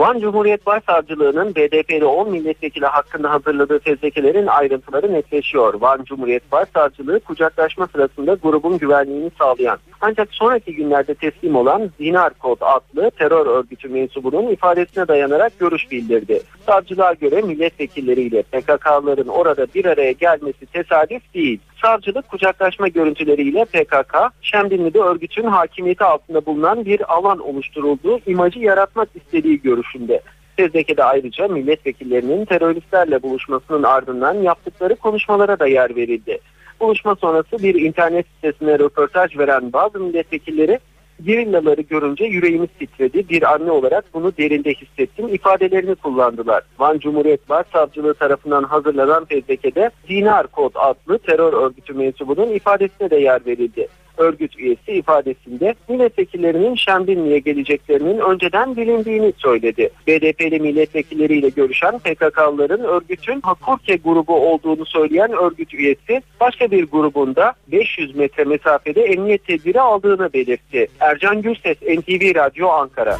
[0.00, 5.74] Van Cumhuriyet Başsavcılığı'nın BDP'li 10 milletvekili hakkında hazırladığı fezlekelerin ayrıntıları netleşiyor.
[5.74, 12.58] Van Cumhuriyet Başsavcılığı kucaklaşma sırasında grubun güvenliğini sağlayan ancak sonraki günlerde teslim olan Zinar Kod
[12.60, 16.40] adlı terör örgütü mensubunun ifadesine dayanarak görüş bildirdi.
[16.66, 21.60] Savcılığa göre milletvekilleriyle PKK'ların orada bir araya gelmesi tesadüf değil.
[21.82, 29.60] Savcılık kucaklaşma görüntüleriyle PKK, Şemdinli'de örgütün hakimiyeti altında bulunan bir alan oluşturulduğu imajı yaratmak istediği
[29.90, 30.20] görüşünde.
[30.56, 36.38] Fezleke'de ayrıca milletvekillerinin teröristlerle buluşmasının ardından yaptıkları konuşmalara da yer verildi.
[36.80, 40.78] Buluşma sonrası bir internet sitesine röportaj veren bazı milletvekilleri
[41.24, 43.28] gerillaları görünce yüreğimiz titredi.
[43.28, 45.28] Bir anne olarak bunu derinde hissettim.
[45.28, 46.62] ifadelerini kullandılar.
[46.78, 53.46] Van Cumhuriyet Başsavcılığı tarafından hazırlanan fezlekede Dinar Kod adlı terör örgütü mensubunun ifadesine de yer
[53.46, 53.88] verildi.
[54.20, 59.90] Örgüt üyesi ifadesinde milletvekillerinin Şembinli'ye geleceklerinin önceden bilindiğini söyledi.
[60.06, 68.16] BDP'li milletvekilleriyle görüşen PKK'lıların örgütün Hakurke grubu olduğunu söyleyen örgüt üyesi başka bir grubunda 500
[68.16, 70.86] metre mesafede emniyet tedbiri aldığını belirtti.
[71.00, 73.16] Ercan Gürses, NTV Radyo Ankara.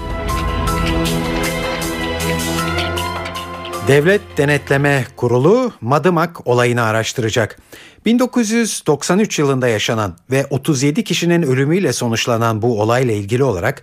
[3.88, 7.58] Devlet Denetleme Kurulu Madımak olayını araştıracak.
[8.04, 13.82] 1993 yılında yaşanan ve 37 kişinin ölümüyle sonuçlanan bu olayla ilgili olarak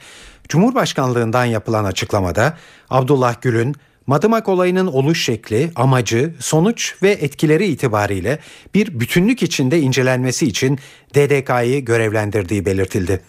[0.49, 2.57] Cumhurbaşkanlığından yapılan açıklamada
[2.89, 3.75] Abdullah Gül'ün
[4.07, 8.39] Madımak olayının oluş şekli, amacı, sonuç ve etkileri itibariyle
[8.73, 10.79] bir bütünlük içinde incelenmesi için
[11.15, 13.21] DDK'yı görevlendirdiği belirtildi.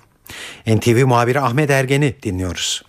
[0.66, 2.82] NTV muhabiri Ahmet Ergen'i dinliyoruz.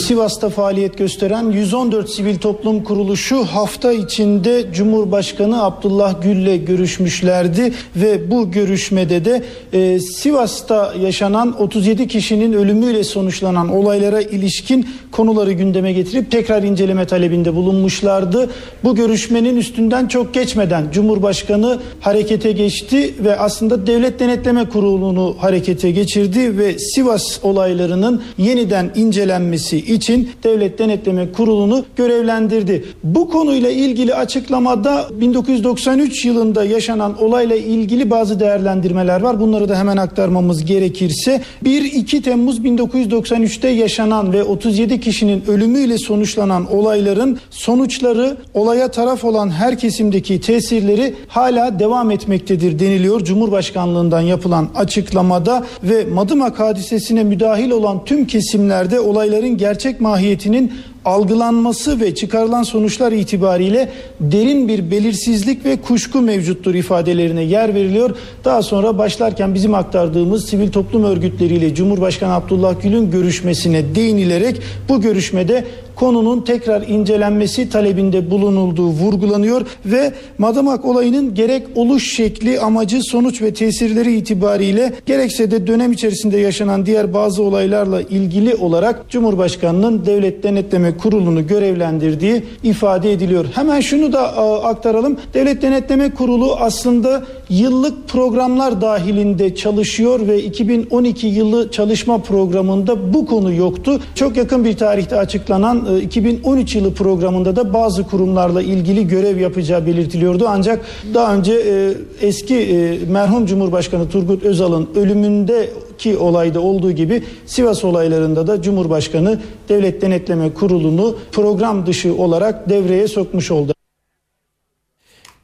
[0.00, 8.50] Sivas'ta faaliyet gösteren 114 sivil toplum kuruluşu hafta içinde Cumhurbaşkanı Abdullah Gül'le görüşmüşlerdi ve bu
[8.50, 9.42] görüşmede de
[9.72, 17.54] e, Sivas'ta yaşanan 37 kişinin ölümüyle sonuçlanan olaylara ilişkin konuları gündeme getirip tekrar inceleme talebinde
[17.54, 18.50] bulunmuşlardı.
[18.84, 26.58] Bu görüşmenin üstünden çok geçmeden Cumhurbaşkanı harekete geçti ve aslında Devlet Denetleme Kurulu'nu harekete geçirdi
[26.58, 32.84] ve Sivas olaylarının yeniden incelenmesi için Devlet Denetleme Kurulu'nu görevlendirdi.
[33.04, 39.40] Bu konuyla ilgili açıklamada 1993 yılında yaşanan olayla ilgili bazı değerlendirmeler var.
[39.40, 47.38] Bunları da hemen aktarmamız gerekirse 1-2 Temmuz 1993'te yaşanan ve 37 kişinin ölümüyle sonuçlanan olayların
[47.50, 53.24] sonuçları olaya taraf olan her kesimdeki tesirleri hala devam etmektedir deniliyor.
[53.24, 60.72] Cumhurbaşkanlığından yapılan açıklamada ve Madımak hadisesine müdahil olan tüm kesimlerde olayların gerçek mahiyetinin
[61.04, 63.88] algılanması ve çıkarılan sonuçlar itibariyle
[64.20, 68.16] derin bir belirsizlik ve kuşku mevcuttur ifadelerine yer veriliyor.
[68.44, 75.64] Daha sonra başlarken bizim aktardığımız sivil toplum örgütleriyle Cumhurbaşkanı Abdullah Gül'ün görüşmesine değinilerek bu görüşmede
[76.00, 83.54] konunun tekrar incelenmesi talebinde bulunulduğu vurgulanıyor ve Madımak olayının gerek oluş şekli, amacı, sonuç ve
[83.54, 90.96] tesirleri itibariyle gerekse de dönem içerisinde yaşanan diğer bazı olaylarla ilgili olarak Cumhurbaşkanı'nın Devlet Denetleme
[90.96, 93.46] Kurulu'nu görevlendirdiği ifade ediliyor.
[93.54, 95.16] Hemen şunu da a, aktaralım.
[95.34, 103.52] Devlet Denetleme Kurulu aslında yıllık programlar dahilinde çalışıyor ve 2012 yılı çalışma programında bu konu
[103.52, 104.00] yoktu.
[104.14, 109.86] Çok yakın bir tarihte açıklanan e, 2013 yılı programında da bazı kurumlarla ilgili görev yapacağı
[109.86, 110.44] belirtiliyordu.
[110.48, 110.80] Ancak
[111.14, 111.94] daha önce e,
[112.26, 120.02] eski e, merhum Cumhurbaşkanı Turgut Özal'ın ölümündeki olayda olduğu gibi Sivas olaylarında da Cumhurbaşkanı Devlet
[120.02, 123.79] Denetleme Kurulu'nu program dışı olarak devreye sokmuş oldu.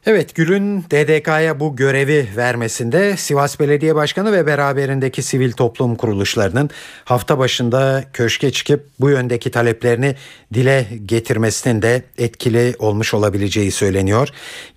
[0.06, 6.70] Evet Gül'ün DDK'ya bu görevi vermesinde Sivas Belediye Başkanı ve beraberindeki sivil toplum kuruluşlarının
[7.04, 10.14] hafta başında köşke çıkıp bu yöndeki taleplerini
[10.54, 14.28] dile getirmesinin de etkili olmuş olabileceği söyleniyor.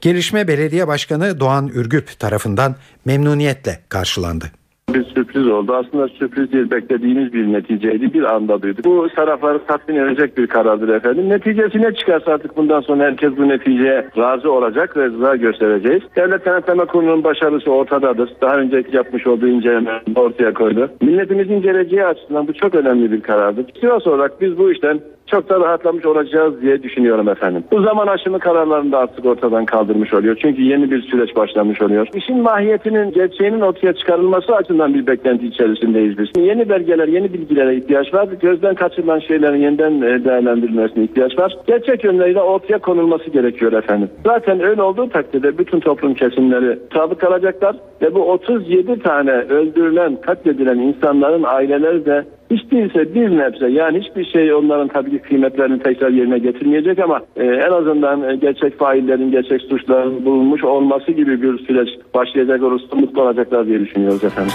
[0.01, 2.75] Gelişme Belediye Başkanı Doğan Ürgüp tarafından
[3.05, 4.59] memnuniyetle karşılandı
[4.93, 5.73] bir sürpriz oldu.
[5.73, 8.13] Aslında sürpriz değil beklediğimiz bir neticeydi.
[8.13, 8.85] Bir anda duyduk.
[8.85, 11.29] Bu tarafları tatmin edecek bir karardır efendim.
[11.29, 16.01] Neticesi ne çıkarsa artık bundan sonra herkes bu neticeye razı olacak ve rıza göstereceğiz.
[16.15, 18.29] Devlet Denetleme Kurulu'nun başarısı ortadadır.
[18.41, 20.89] Daha önceki yapmış olduğu inceleme ortaya koydu.
[21.01, 23.65] Milletimizin geleceği açısından bu çok önemli bir karardır.
[23.81, 24.99] Sivas olarak biz bu işten
[25.32, 27.63] çok da rahatlamış olacağız diye düşünüyorum efendim.
[27.71, 30.38] Bu zaman aşımı kararlarını da artık ortadan kaldırmış oluyor.
[30.41, 32.07] Çünkü yeni bir süreç başlamış oluyor.
[32.13, 36.27] İşin mahiyetinin, gerçeğinin ortaya çıkarılması açısından bir beklenti içerisindeyiz biz.
[36.38, 38.27] Yeni belgeler, yeni bilgilere ihtiyaç var.
[38.41, 41.57] Gözden kaçırılan şeylerin yeniden değerlendirilmesine ihtiyaç var.
[41.67, 44.09] Gerçek yönleriyle ortaya konulması gerekiyor efendim.
[44.25, 50.77] Zaten öyle olduğu takdirde bütün toplum kesimleri sabık kalacaklar ve bu 37 tane öldürülen, katledilen
[50.77, 56.10] insanların aileleri de hiç değilse bir nebze yani hiçbir şey onların tabii ki kıymetlerini tekrar
[56.10, 61.66] yerine getirmeyecek ama e, en azından e, gerçek faillerin, gerçek suçların bulunmuş olması gibi bir
[61.66, 64.54] süreç başlayacak olursa mutlu olacaklar diye düşünüyoruz efendim.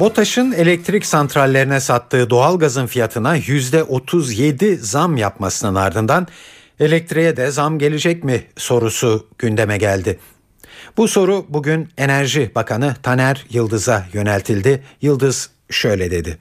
[0.00, 6.26] BOTAŞ'ın elektrik santrallerine sattığı doğalgazın fiyatına %37 zam yapmasının ardından
[6.80, 10.18] elektriğe de zam gelecek mi sorusu gündeme geldi.
[10.96, 14.82] Bu soru bugün Enerji Bakanı Taner Yıldız'a yöneltildi.
[15.02, 16.38] Yıldız şöyle dedi.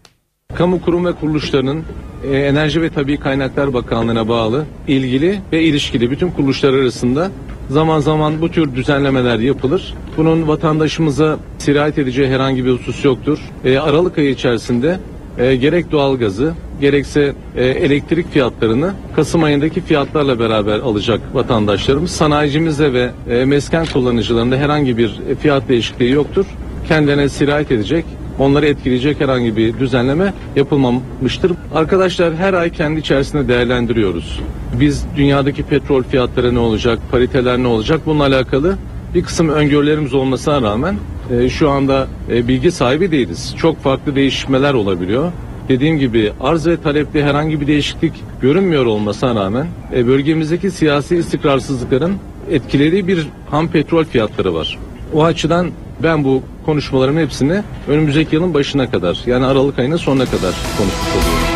[0.55, 1.83] Kamu kurum ve kuruluşlarının
[2.23, 7.31] e, Enerji ve Tabi Kaynaklar Bakanlığı'na bağlı ilgili ve ilişkili bütün kuruluşlar arasında
[7.69, 9.93] zaman zaman bu tür düzenlemeler yapılır.
[10.17, 13.39] Bunun vatandaşımıza sirayet edeceği herhangi bir husus yoktur.
[13.65, 14.99] E, Aralık ayı içerisinde
[15.37, 22.11] e, gerek doğalgazı gerekse e, elektrik fiyatlarını Kasım ayındaki fiyatlarla beraber alacak vatandaşlarımız.
[22.11, 26.45] Sanayicimizde ve e, mesken kullanıcılarında herhangi bir fiyat değişikliği yoktur.
[26.87, 28.05] Kendilerine sirayet edecek
[28.39, 31.51] onları etkileyecek herhangi bir düzenleme yapılmamıştır.
[31.73, 34.39] Arkadaşlar her ay kendi içerisinde değerlendiriyoruz.
[34.79, 38.77] Biz dünyadaki petrol fiyatları ne olacak, pariteler ne olacak bununla alakalı
[39.13, 40.95] bir kısım öngörülerimiz olmasına rağmen
[41.31, 43.55] e, şu anda e, bilgi sahibi değiliz.
[43.57, 45.31] Çok farklı değişmeler olabiliyor.
[45.69, 52.17] Dediğim gibi arz ve talepte herhangi bir değişiklik görünmüyor olmasına rağmen e, bölgemizdeki siyasi istikrarsızlıkların
[52.51, 54.79] etkilediği bir ham petrol fiyatları var.
[55.13, 55.71] O açıdan
[56.03, 61.55] ben bu konuşmaların hepsini önümüzdeki yılın başına kadar yani Aralık ayının sonuna kadar konuşmuş oluyorum.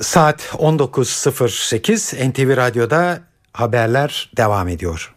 [0.00, 5.14] Saat 19.08 NTV Radyo'da haberler devam ediyor.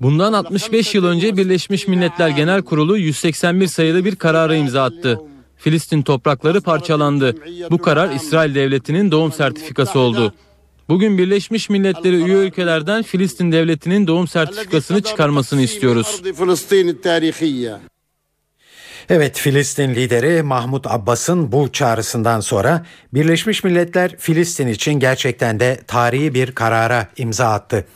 [0.00, 5.20] Bundan 65 yıl önce Birleşmiş Milletler Genel Kurulu 181 sayılı bir karara imza attı.
[5.56, 7.36] Filistin toprakları parçalandı.
[7.70, 10.34] Bu karar İsrail Devleti'nin doğum sertifikası oldu.
[10.88, 16.22] Bugün Birleşmiş Milletleri üye ülkelerden Filistin Devleti'nin doğum sertifikasını çıkarmasını istiyoruz.
[19.08, 26.34] Evet Filistin lideri Mahmut Abbas'ın bu çağrısından sonra Birleşmiş Milletler Filistin için gerçekten de tarihi
[26.34, 27.86] bir karara imza attı.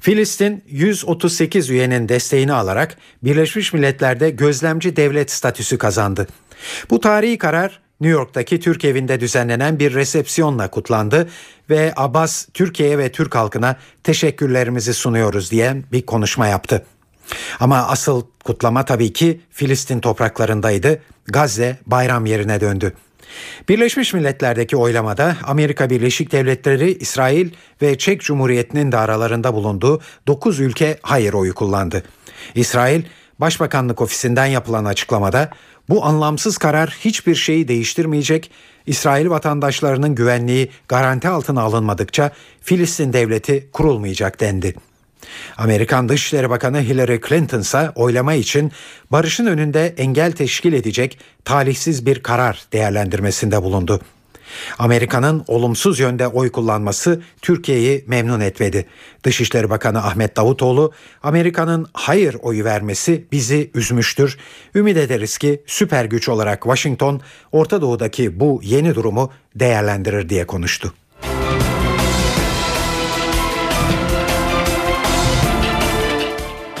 [0.00, 6.26] Filistin 138 üyenin desteğini alarak Birleşmiş Milletler'de gözlemci devlet statüsü kazandı.
[6.90, 11.28] Bu tarihi karar New York'taki Türk evinde düzenlenen bir resepsiyonla kutlandı
[11.70, 16.84] ve Abbas Türkiye'ye ve Türk halkına teşekkürlerimizi sunuyoruz diye bir konuşma yaptı.
[17.60, 21.02] Ama asıl kutlama tabii ki Filistin topraklarındaydı.
[21.26, 22.92] Gazze bayram yerine döndü.
[23.68, 27.50] Birleşmiş Milletler'deki oylamada Amerika Birleşik Devletleri, İsrail
[27.82, 32.02] ve Çek Cumhuriyeti'nin de aralarında bulunduğu 9 ülke hayır oyu kullandı.
[32.54, 33.02] İsrail
[33.40, 35.50] Başbakanlık ofisinden yapılan açıklamada
[35.88, 38.50] bu anlamsız karar hiçbir şeyi değiştirmeyecek,
[38.86, 44.74] İsrail vatandaşlarının güvenliği garanti altına alınmadıkça Filistin devleti kurulmayacak dendi.
[45.56, 48.72] Amerikan Dışişleri Bakanı Hillary Clinton ise oylama için
[49.10, 54.00] barışın önünde engel teşkil edecek talihsiz bir karar değerlendirmesinde bulundu.
[54.78, 58.86] Amerika'nın olumsuz yönde oy kullanması Türkiye'yi memnun etmedi.
[59.24, 60.92] Dışişleri Bakanı Ahmet Davutoğlu,
[61.22, 64.38] Amerika'nın hayır oyu vermesi bizi üzmüştür.
[64.74, 67.20] Ümit ederiz ki süper güç olarak Washington,
[67.52, 70.94] Orta Doğu'daki bu yeni durumu değerlendirir diye konuştu.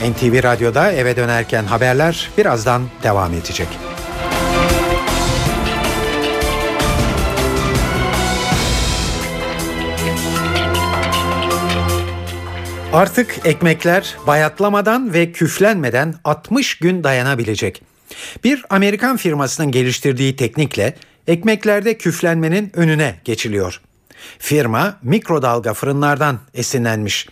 [0.00, 3.68] NTV Radyo'da eve dönerken haberler birazdan devam edecek.
[12.92, 17.82] Artık ekmekler bayatlamadan ve küflenmeden 60 gün dayanabilecek.
[18.44, 20.94] Bir Amerikan firmasının geliştirdiği teknikle
[21.26, 23.80] ekmeklerde küflenmenin önüne geçiliyor.
[24.38, 27.28] Firma mikrodalga fırınlardan esinlenmiş.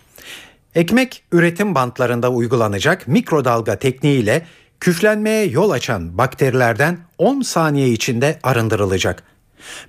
[0.79, 4.47] Ekmek üretim bantlarında uygulanacak mikrodalga tekniğiyle
[4.81, 9.23] küflenmeye yol açan bakterilerden 10 saniye içinde arındırılacak.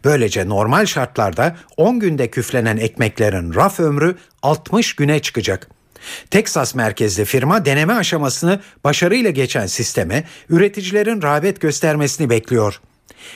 [0.06, 5.70] Böylece normal şartlarda 10 günde küflenen ekmeklerin raf ömrü 60 güne çıkacak.
[6.32, 12.82] Teksas merkezli firma deneme aşamasını başarıyla geçen sisteme üreticilerin rağbet göstermesini bekliyor.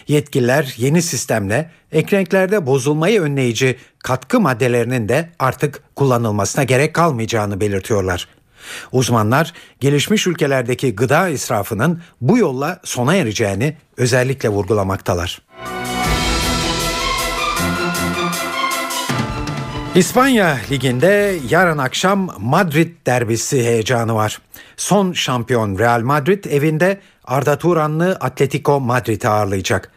[0.07, 8.27] Yetkililer yeni sistemle ekmeklerde bozulmayı önleyici katkı maddelerinin de artık kullanılmasına gerek kalmayacağını belirtiyorlar.
[8.91, 15.41] Uzmanlar gelişmiş ülkelerdeki gıda israfının bu yolla sona ereceğini özellikle vurgulamaktalar.
[19.95, 24.41] İspanya Ligi'nde yarın akşam Madrid derbisi heyecanı var.
[24.77, 29.91] Son şampiyon Real Madrid evinde Arda Turanlı Atletico Madrid'i ağırlayacak.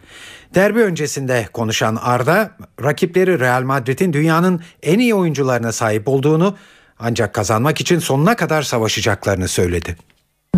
[0.54, 2.50] Derbi öncesinde konuşan Arda,
[2.82, 6.56] rakipleri Real Madrid'in dünyanın en iyi oyuncularına sahip olduğunu
[6.98, 9.96] ancak kazanmak için sonuna kadar savaşacaklarını söyledi.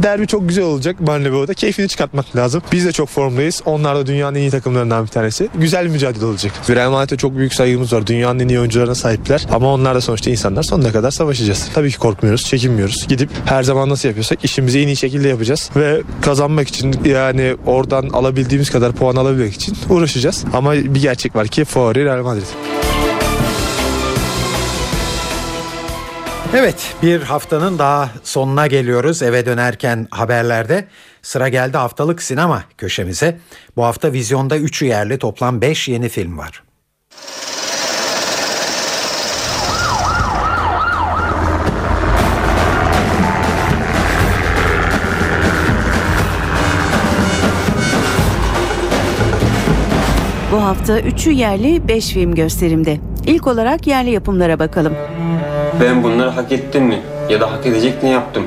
[0.02, 1.54] Derbi çok güzel olacak Barnabeu'da.
[1.54, 2.62] Keyfini çıkartmak lazım.
[2.72, 3.62] Biz de çok formdayız.
[3.66, 5.48] Onlar da dünyanın en iyi takımlarından bir tanesi.
[5.54, 6.52] Güzel bir mücadele olacak.
[6.70, 8.06] Real Madrid'e çok büyük saygımız var.
[8.06, 9.46] Dünyanın en iyi oyuncularına sahipler.
[9.52, 10.62] Ama onlar da sonuçta insanlar.
[10.62, 11.70] Sonuna kadar savaşacağız.
[11.74, 13.06] Tabii ki korkmuyoruz, çekinmiyoruz.
[13.08, 15.70] Gidip her zaman nasıl yapıyorsak işimizi en iyi şekilde yapacağız.
[15.76, 20.44] Ve kazanmak için yani oradan alabildiğimiz kadar puan alabilmek için uğraşacağız.
[20.52, 22.87] Ama bir gerçek var ki favori Real Madrid.
[26.54, 30.88] Evet bir haftanın daha sonuna geliyoruz eve dönerken haberlerde.
[31.22, 33.38] Sıra geldi haftalık sinema köşemize.
[33.76, 36.62] Bu hafta vizyonda 3 yerli toplam 5 yeni film var.
[50.68, 52.98] Hafta 3'ü yerli 5 film gösterimde.
[53.26, 54.92] İlk olarak yerli yapımlara bakalım.
[55.80, 56.98] Ben bunları hak ettim mi?
[57.30, 58.42] Ya da hak edecek ne yaptım?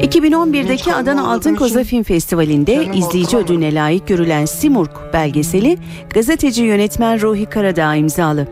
[0.00, 5.78] 2011'deki Adana Altın Koza Film Festivali'nde izleyici ödülüne layık görülen Simurg belgeseli
[6.14, 8.46] gazeteci yönetmen Ruhi Karadağ imzalı.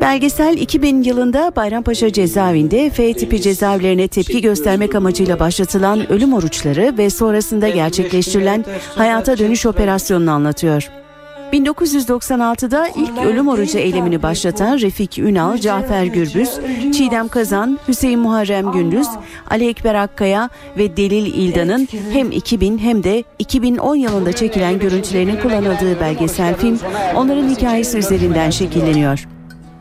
[0.00, 7.10] Belgesel 2000 yılında Bayrampaşa cezaevinde F tipi cezaevlerine tepki göstermek amacıyla başlatılan ölüm oruçları ve
[7.10, 10.90] sonrasında gerçekleştirilen hayata dönüş operasyonunu anlatıyor.
[11.52, 16.50] 1996'da ilk ölüm orucu eylemini başlatan Refik Ünal, Cafer Gürbüz,
[16.92, 19.06] Çiğdem Kazan, Hüseyin Muharrem Gündüz,
[19.50, 26.00] Ali Ekber Akkaya ve Delil İldan'ın hem 2000 hem de 2010 yılında çekilen görüntülerinin kullanıldığı
[26.00, 26.78] belgesel film
[27.16, 29.26] onların hikayesi üzerinden şekilleniyor.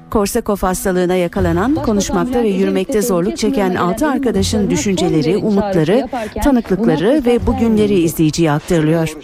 [0.10, 6.08] Korsakov hastalığına yakalanan, konuşmakta ve yürümekte zorluk çeken 6 arkadaşın düşünceleri, umutları,
[6.44, 9.16] tanıklıkları ve bugünleri izleyiciye aktarılıyor.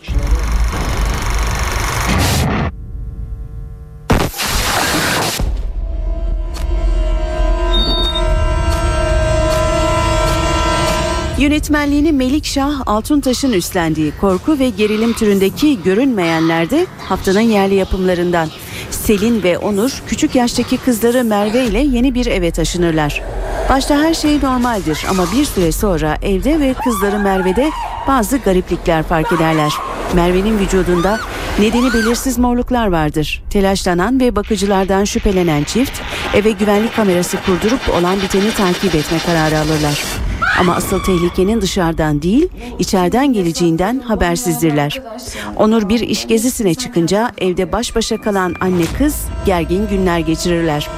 [11.41, 18.49] Yönetmenliğini Melikşah Altuntaş'ın üstlendiği korku ve gerilim türündeki Görünmeyenler'de haftanın yerli yapımlarından.
[18.91, 23.21] Selin ve Onur küçük yaştaki kızları Merve ile yeni bir eve taşınırlar.
[23.69, 27.69] Başta her şey normaldir ama bir süre sonra evde ve kızları Merve'de
[28.07, 29.73] bazı gariplikler fark ederler.
[30.15, 31.19] Merve'nin vücudunda
[31.59, 33.43] nedeni belirsiz morluklar vardır.
[33.49, 36.01] Telaşlanan ve bakıcılardan şüphelenen çift
[36.33, 40.03] eve güvenlik kamerası kurdurup olan biteni takip etme kararı alırlar.
[40.61, 42.49] Ama asıl tehlikenin dışarıdan değil,
[42.79, 45.01] içeriden geleceğinden habersizdirler.
[45.55, 50.89] Onur bir iş gezisine çıkınca evde baş başa kalan anne kız gergin günler geçirirler.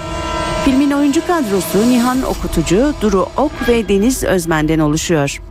[0.65, 5.41] Filmin oyuncu kadrosu Nihan Okutucu, Duru Ok ve Deniz Özmen'den oluşuyor.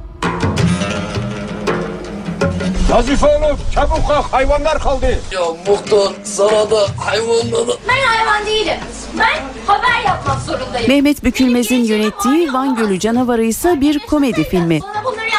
[2.91, 5.21] Nazife oğlum çabuk kalk hayvanlar kaldı.
[5.33, 7.79] Ya muhtar sana da hayvanladı.
[7.89, 8.77] Ben hayvan değilim.
[9.19, 10.89] Ben haber yapmak zorundayım.
[10.89, 14.81] Mehmet Bükülmez'in yönettiği Van Gölü Canavarı ise bir komedi filmi.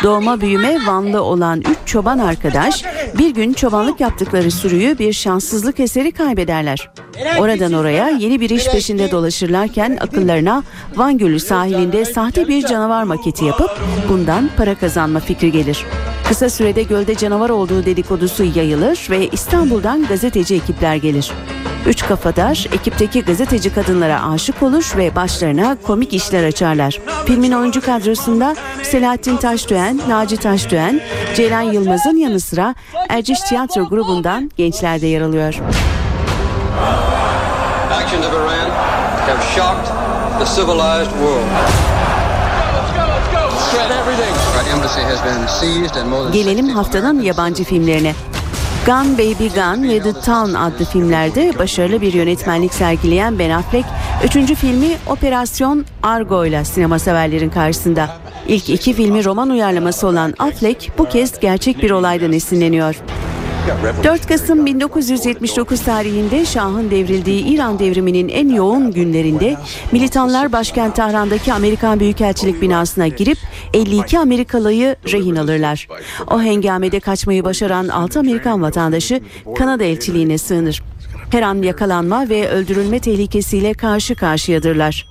[0.03, 2.84] Doğma büyüme Vanlı olan üç çoban arkadaş
[3.17, 6.89] bir gün çobanlık yaptıkları sürüyü bir şanssızlık eseri kaybederler.
[7.39, 10.63] Oradan oraya yeni bir iş peşinde dolaşırlarken akıllarına
[10.95, 13.69] Van Gölü sahilinde sahte bir canavar maketi yapıp
[14.09, 15.86] bundan para kazanma fikri gelir.
[16.28, 21.32] Kısa sürede gölde canavar olduğu dedikodusu yayılır ve İstanbul'dan gazeteci ekipler gelir.
[21.88, 27.00] Üç kafadar ekipteki gazeteci kadınlara aşık olur ve başlarına komik işler açarlar.
[27.26, 31.02] Filmin oyuncu kadrosunda Selahattin Taşdöğen, Naci Taşdöğen,
[31.36, 32.76] Ceylan Yılmaz'ın yanı sıra
[33.10, 35.54] Erciş Tiyatro grubundan gençler de yer alıyor.
[37.92, 38.70] Actions of Iran
[39.28, 39.88] have shocked
[40.40, 41.94] the civilized world.
[46.34, 48.14] Gelelim haftanın yabancı filmlerine.
[48.86, 53.86] Gun Baby Gun ve The Town adlı filmlerde başarılı bir yönetmenlik sergileyen Ben Affleck,
[54.26, 58.10] üçüncü filmi Operasyon Argo ile sinema severlerin karşısında.
[58.48, 62.96] İlk iki filmi roman uyarlaması olan Affleck bu kez gerçek bir olaydan esinleniyor.
[64.03, 69.55] 4 Kasım 1979 tarihinde Şah'ın devrildiği İran devriminin en yoğun günlerinde
[69.91, 73.38] militanlar başkent Tahran'daki Amerikan Büyükelçilik binasına girip
[73.74, 75.88] 52 Amerikalıyı rehin alırlar.
[76.32, 79.22] O hengamede kaçmayı başaran 6 Amerikan vatandaşı
[79.57, 80.93] Kanada elçiliğine sığınır.
[81.34, 85.08] Her an yakalanma ve öldürülme tehlikesiyle karşı karşıyadırlar.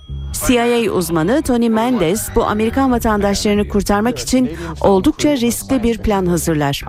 [0.47, 4.51] CIA uzmanı Tony Mendes bu Amerikan vatandaşlarını kurtarmak için
[4.81, 6.85] oldukça riskli bir plan hazırlar.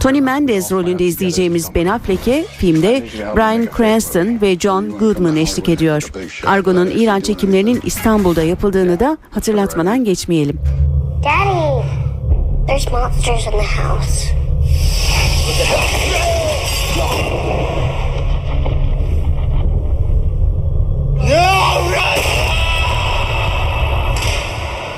[0.00, 6.12] Tony Mendes rolünde izleyeceğimiz Ben Affleck'e filmde Bryan Cranston ve John Goodman eşlik ediyor.
[6.46, 10.60] Argo'nun İran çekimlerinin İstanbul'da yapıldığını da hatırlatmadan geçmeyelim.
[11.24, 11.86] Daddy,
[12.66, 14.28] there's monsters in the house.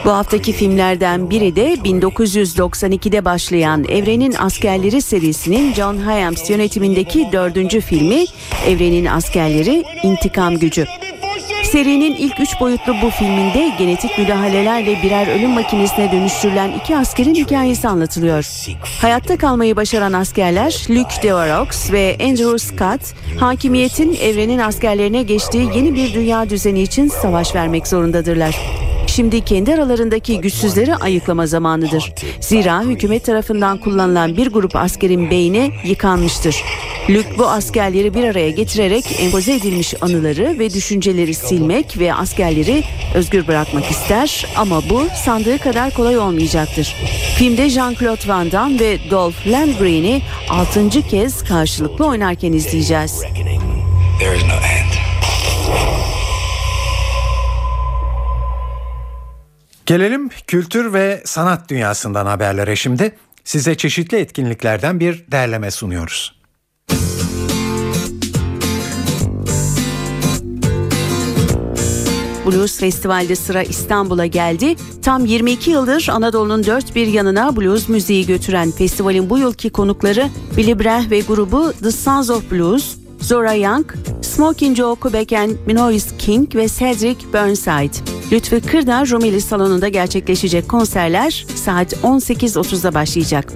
[0.04, 8.24] Bu haftaki filmlerden biri de 1992'de başlayan Evrenin Askerleri serisinin John Hyams yönetimindeki dördüncü filmi
[8.66, 10.86] Evrenin Askerleri İntikam Gücü.
[11.72, 17.88] Serinin ilk üç boyutlu bu filminde genetik müdahalelerle birer ölüm makinesine dönüştürülen iki askerin hikayesi
[17.88, 18.46] anlatılıyor.
[19.00, 23.00] Hayatta kalmayı başaran askerler Luke Devarox ve Andrew Scott,
[23.40, 28.89] hakimiyetin evrenin askerlerine geçtiği yeni bir dünya düzeni için savaş vermek zorundadırlar.
[29.10, 32.12] Şimdi kendi aralarındaki güçsüzleri ayıklama zamanıdır.
[32.40, 36.64] Zira hükümet tarafından kullanılan bir grup askerin beyni yıkanmıştır.
[37.10, 42.84] Luke bu askerleri bir araya getirerek empoze edilmiş anıları ve düşünceleri silmek ve askerleri
[43.14, 46.94] özgür bırakmak ister ama bu sandığı kadar kolay olmayacaktır.
[47.36, 50.90] Filmde Jean-Claude Van Damme ve Dolph Lundgren'i 6.
[50.90, 53.20] kez karşılıklı oynarken izleyeceğiz.
[54.20, 55.99] There is no end.
[59.90, 63.12] Gelelim kültür ve sanat dünyasından haberlere şimdi.
[63.44, 66.40] Size çeşitli etkinliklerden bir derleme sunuyoruz.
[72.46, 74.76] Blues Festival'de sıra İstanbul'a geldi.
[75.02, 80.78] Tam 22 yıldır Anadolu'nun dört bir yanına blues müziği götüren festivalin bu yılki konukları Billy
[80.78, 83.86] Bragg ve grubu The Sons of Blues, Zora Young,
[84.22, 84.96] Smoking Joe
[85.36, 88.10] and Minoris King ve Cedric Burnside.
[88.32, 93.52] Lütfü Kırdar Rumeli Salonu'nda gerçekleşecek konserler saat 18.30'da başlayacak.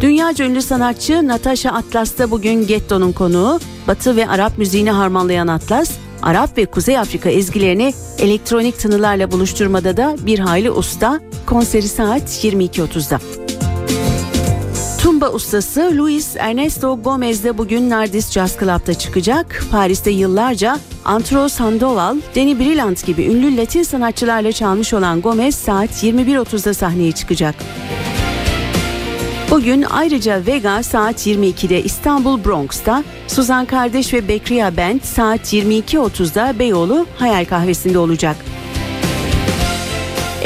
[0.00, 3.60] Dünyaca ünlü sanatçı Natasha Atlas da bugün Getto'nun konuğu.
[3.88, 5.90] Batı ve Arap müziğini harmanlayan Atlas,
[6.22, 11.20] Arap ve Kuzey Afrika ezgilerini elektronik tınılarla buluşturmada da bir hayli usta.
[11.46, 13.45] Konseri saat 22.30'da.
[15.16, 19.64] Rumba ustası Luis Ernesto Gomez de bugün Nardis Jazz Club'da çıkacak.
[19.70, 26.74] Paris'te yıllarca Antro Sandoval, Danny Brillant gibi ünlü Latin sanatçılarla çalmış olan Gomez saat 21.30'da
[26.74, 27.54] sahneye çıkacak.
[29.50, 37.06] Bugün ayrıca Vega saat 22'de İstanbul Bronx'ta, Suzan Kardeş ve Bekriya Band saat 22.30'da Beyoğlu
[37.18, 38.36] Hayal Kahvesi'nde olacak.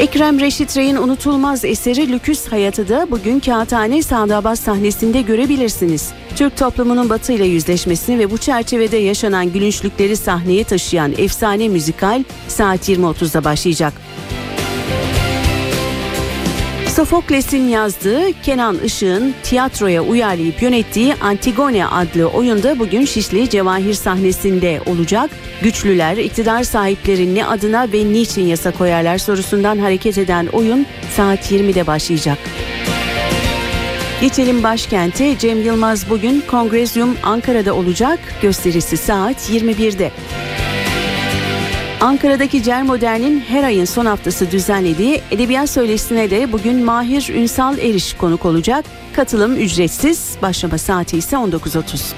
[0.01, 6.11] Ekrem Reşit Rey'in unutulmaz eseri Lüküs Hayatı da bugün Kağıthane Sağdabaz sahnesinde görebilirsiniz.
[6.35, 13.43] Türk toplumunun batıyla yüzleşmesini ve bu çerçevede yaşanan gülünçlükleri sahneye taşıyan efsane müzikal saat 20.30'da
[13.43, 13.93] başlayacak.
[17.01, 25.29] Sofokles'in yazdığı Kenan Işık'ın tiyatroya uyarlayıp yönettiği Antigone adlı oyunda bugün Şişli Cevahir sahnesinde olacak.
[25.61, 30.85] Güçlüler iktidar sahipleri ne adına ve niçin yasa koyarlar sorusundan hareket eden oyun
[31.15, 32.37] saat 20'de başlayacak.
[34.21, 35.37] Geçelim başkente.
[35.37, 38.19] Cem Yılmaz bugün Kongrezyum Ankara'da olacak.
[38.41, 40.11] Gösterisi saat 21'de.
[42.01, 48.13] Ankara'daki Cer Modern'in her ayın son haftası düzenlediği edebiyat söyleşisine de bugün Mahir Ünsal Eriş
[48.13, 48.85] konuk olacak.
[49.13, 52.13] Katılım ücretsiz, başlama saati ise 19.30.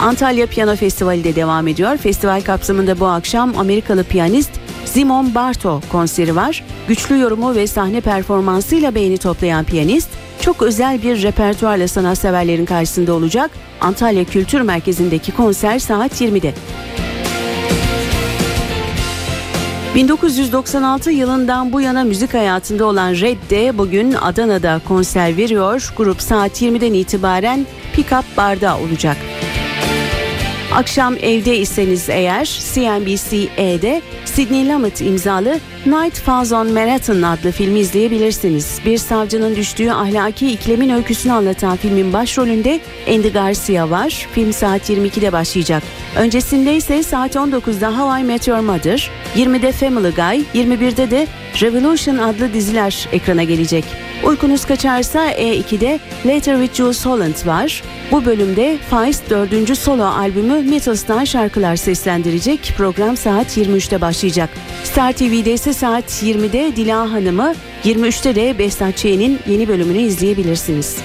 [0.00, 1.96] Antalya Piyano Festivali de devam ediyor.
[1.96, 4.50] Festival kapsamında bu akşam Amerikalı piyanist
[4.84, 6.64] Simon Barto konseri var.
[6.88, 10.08] Güçlü yorumu ve sahne performansıyla beğeni toplayan piyanist
[10.40, 13.50] çok özel bir repertuarla sanatseverlerin karşısında olacak.
[13.80, 16.54] Antalya Kültür Merkezi'ndeki konser saat 20'de.
[19.96, 25.92] 1996 yılından bu yana müzik hayatında olan Red de bugün Adana'da konser veriyor.
[25.96, 29.16] Grup saat 20'den itibaren Pick Up Bar'da olacak.
[30.76, 38.78] Akşam evde iseniz eğer CNBC-E'de Sidney Lumet imzalı Night Falls on Manhattan adlı filmi izleyebilirsiniz.
[38.84, 44.26] Bir savcının düştüğü ahlaki iklimin öyküsünü anlatan filmin başrolünde Andy Garcia var.
[44.32, 45.82] Film saat 22'de başlayacak.
[46.16, 51.26] Öncesinde ise saat 19'da How I Met Your Mother, 20'de Family Guy, 21'de de
[51.60, 53.84] Revolution adlı diziler ekrana gelecek.
[54.24, 57.82] Uykunuz kaçarsa E2'de Later with Jules Holland var.
[58.12, 59.78] Bu bölümde Feist 4.
[59.78, 62.74] solo albümü Metals'tan şarkılar seslendirecek.
[62.76, 64.50] Program saat 23'te başlayacak.
[64.84, 67.54] Star TV'de ise saat 20'de Dila Hanım'ı,
[67.84, 70.98] 23'te de Behzat Ç'nin yeni bölümünü izleyebilirsiniz.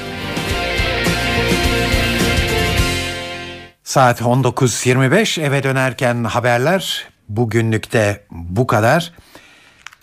[3.83, 9.13] Saat 19.25 eve dönerken haberler bugünlükte bu kadar.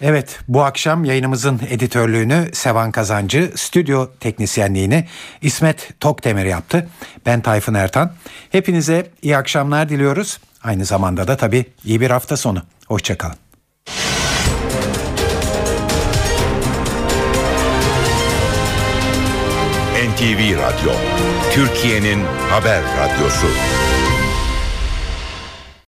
[0.00, 5.04] Evet bu akşam yayınımızın editörlüğünü Sevan Kazancı, stüdyo teknisyenliğini
[5.42, 6.88] İsmet Tokdemir yaptı.
[7.26, 8.12] Ben Tayfun Ertan.
[8.52, 10.38] Hepinize iyi akşamlar diliyoruz.
[10.62, 12.62] Aynı zamanda da tabii iyi bir hafta sonu.
[12.86, 13.36] Hoşçakalın.
[20.18, 20.92] NTV Radyo,
[21.52, 23.46] Türkiye'nin haber radyosu.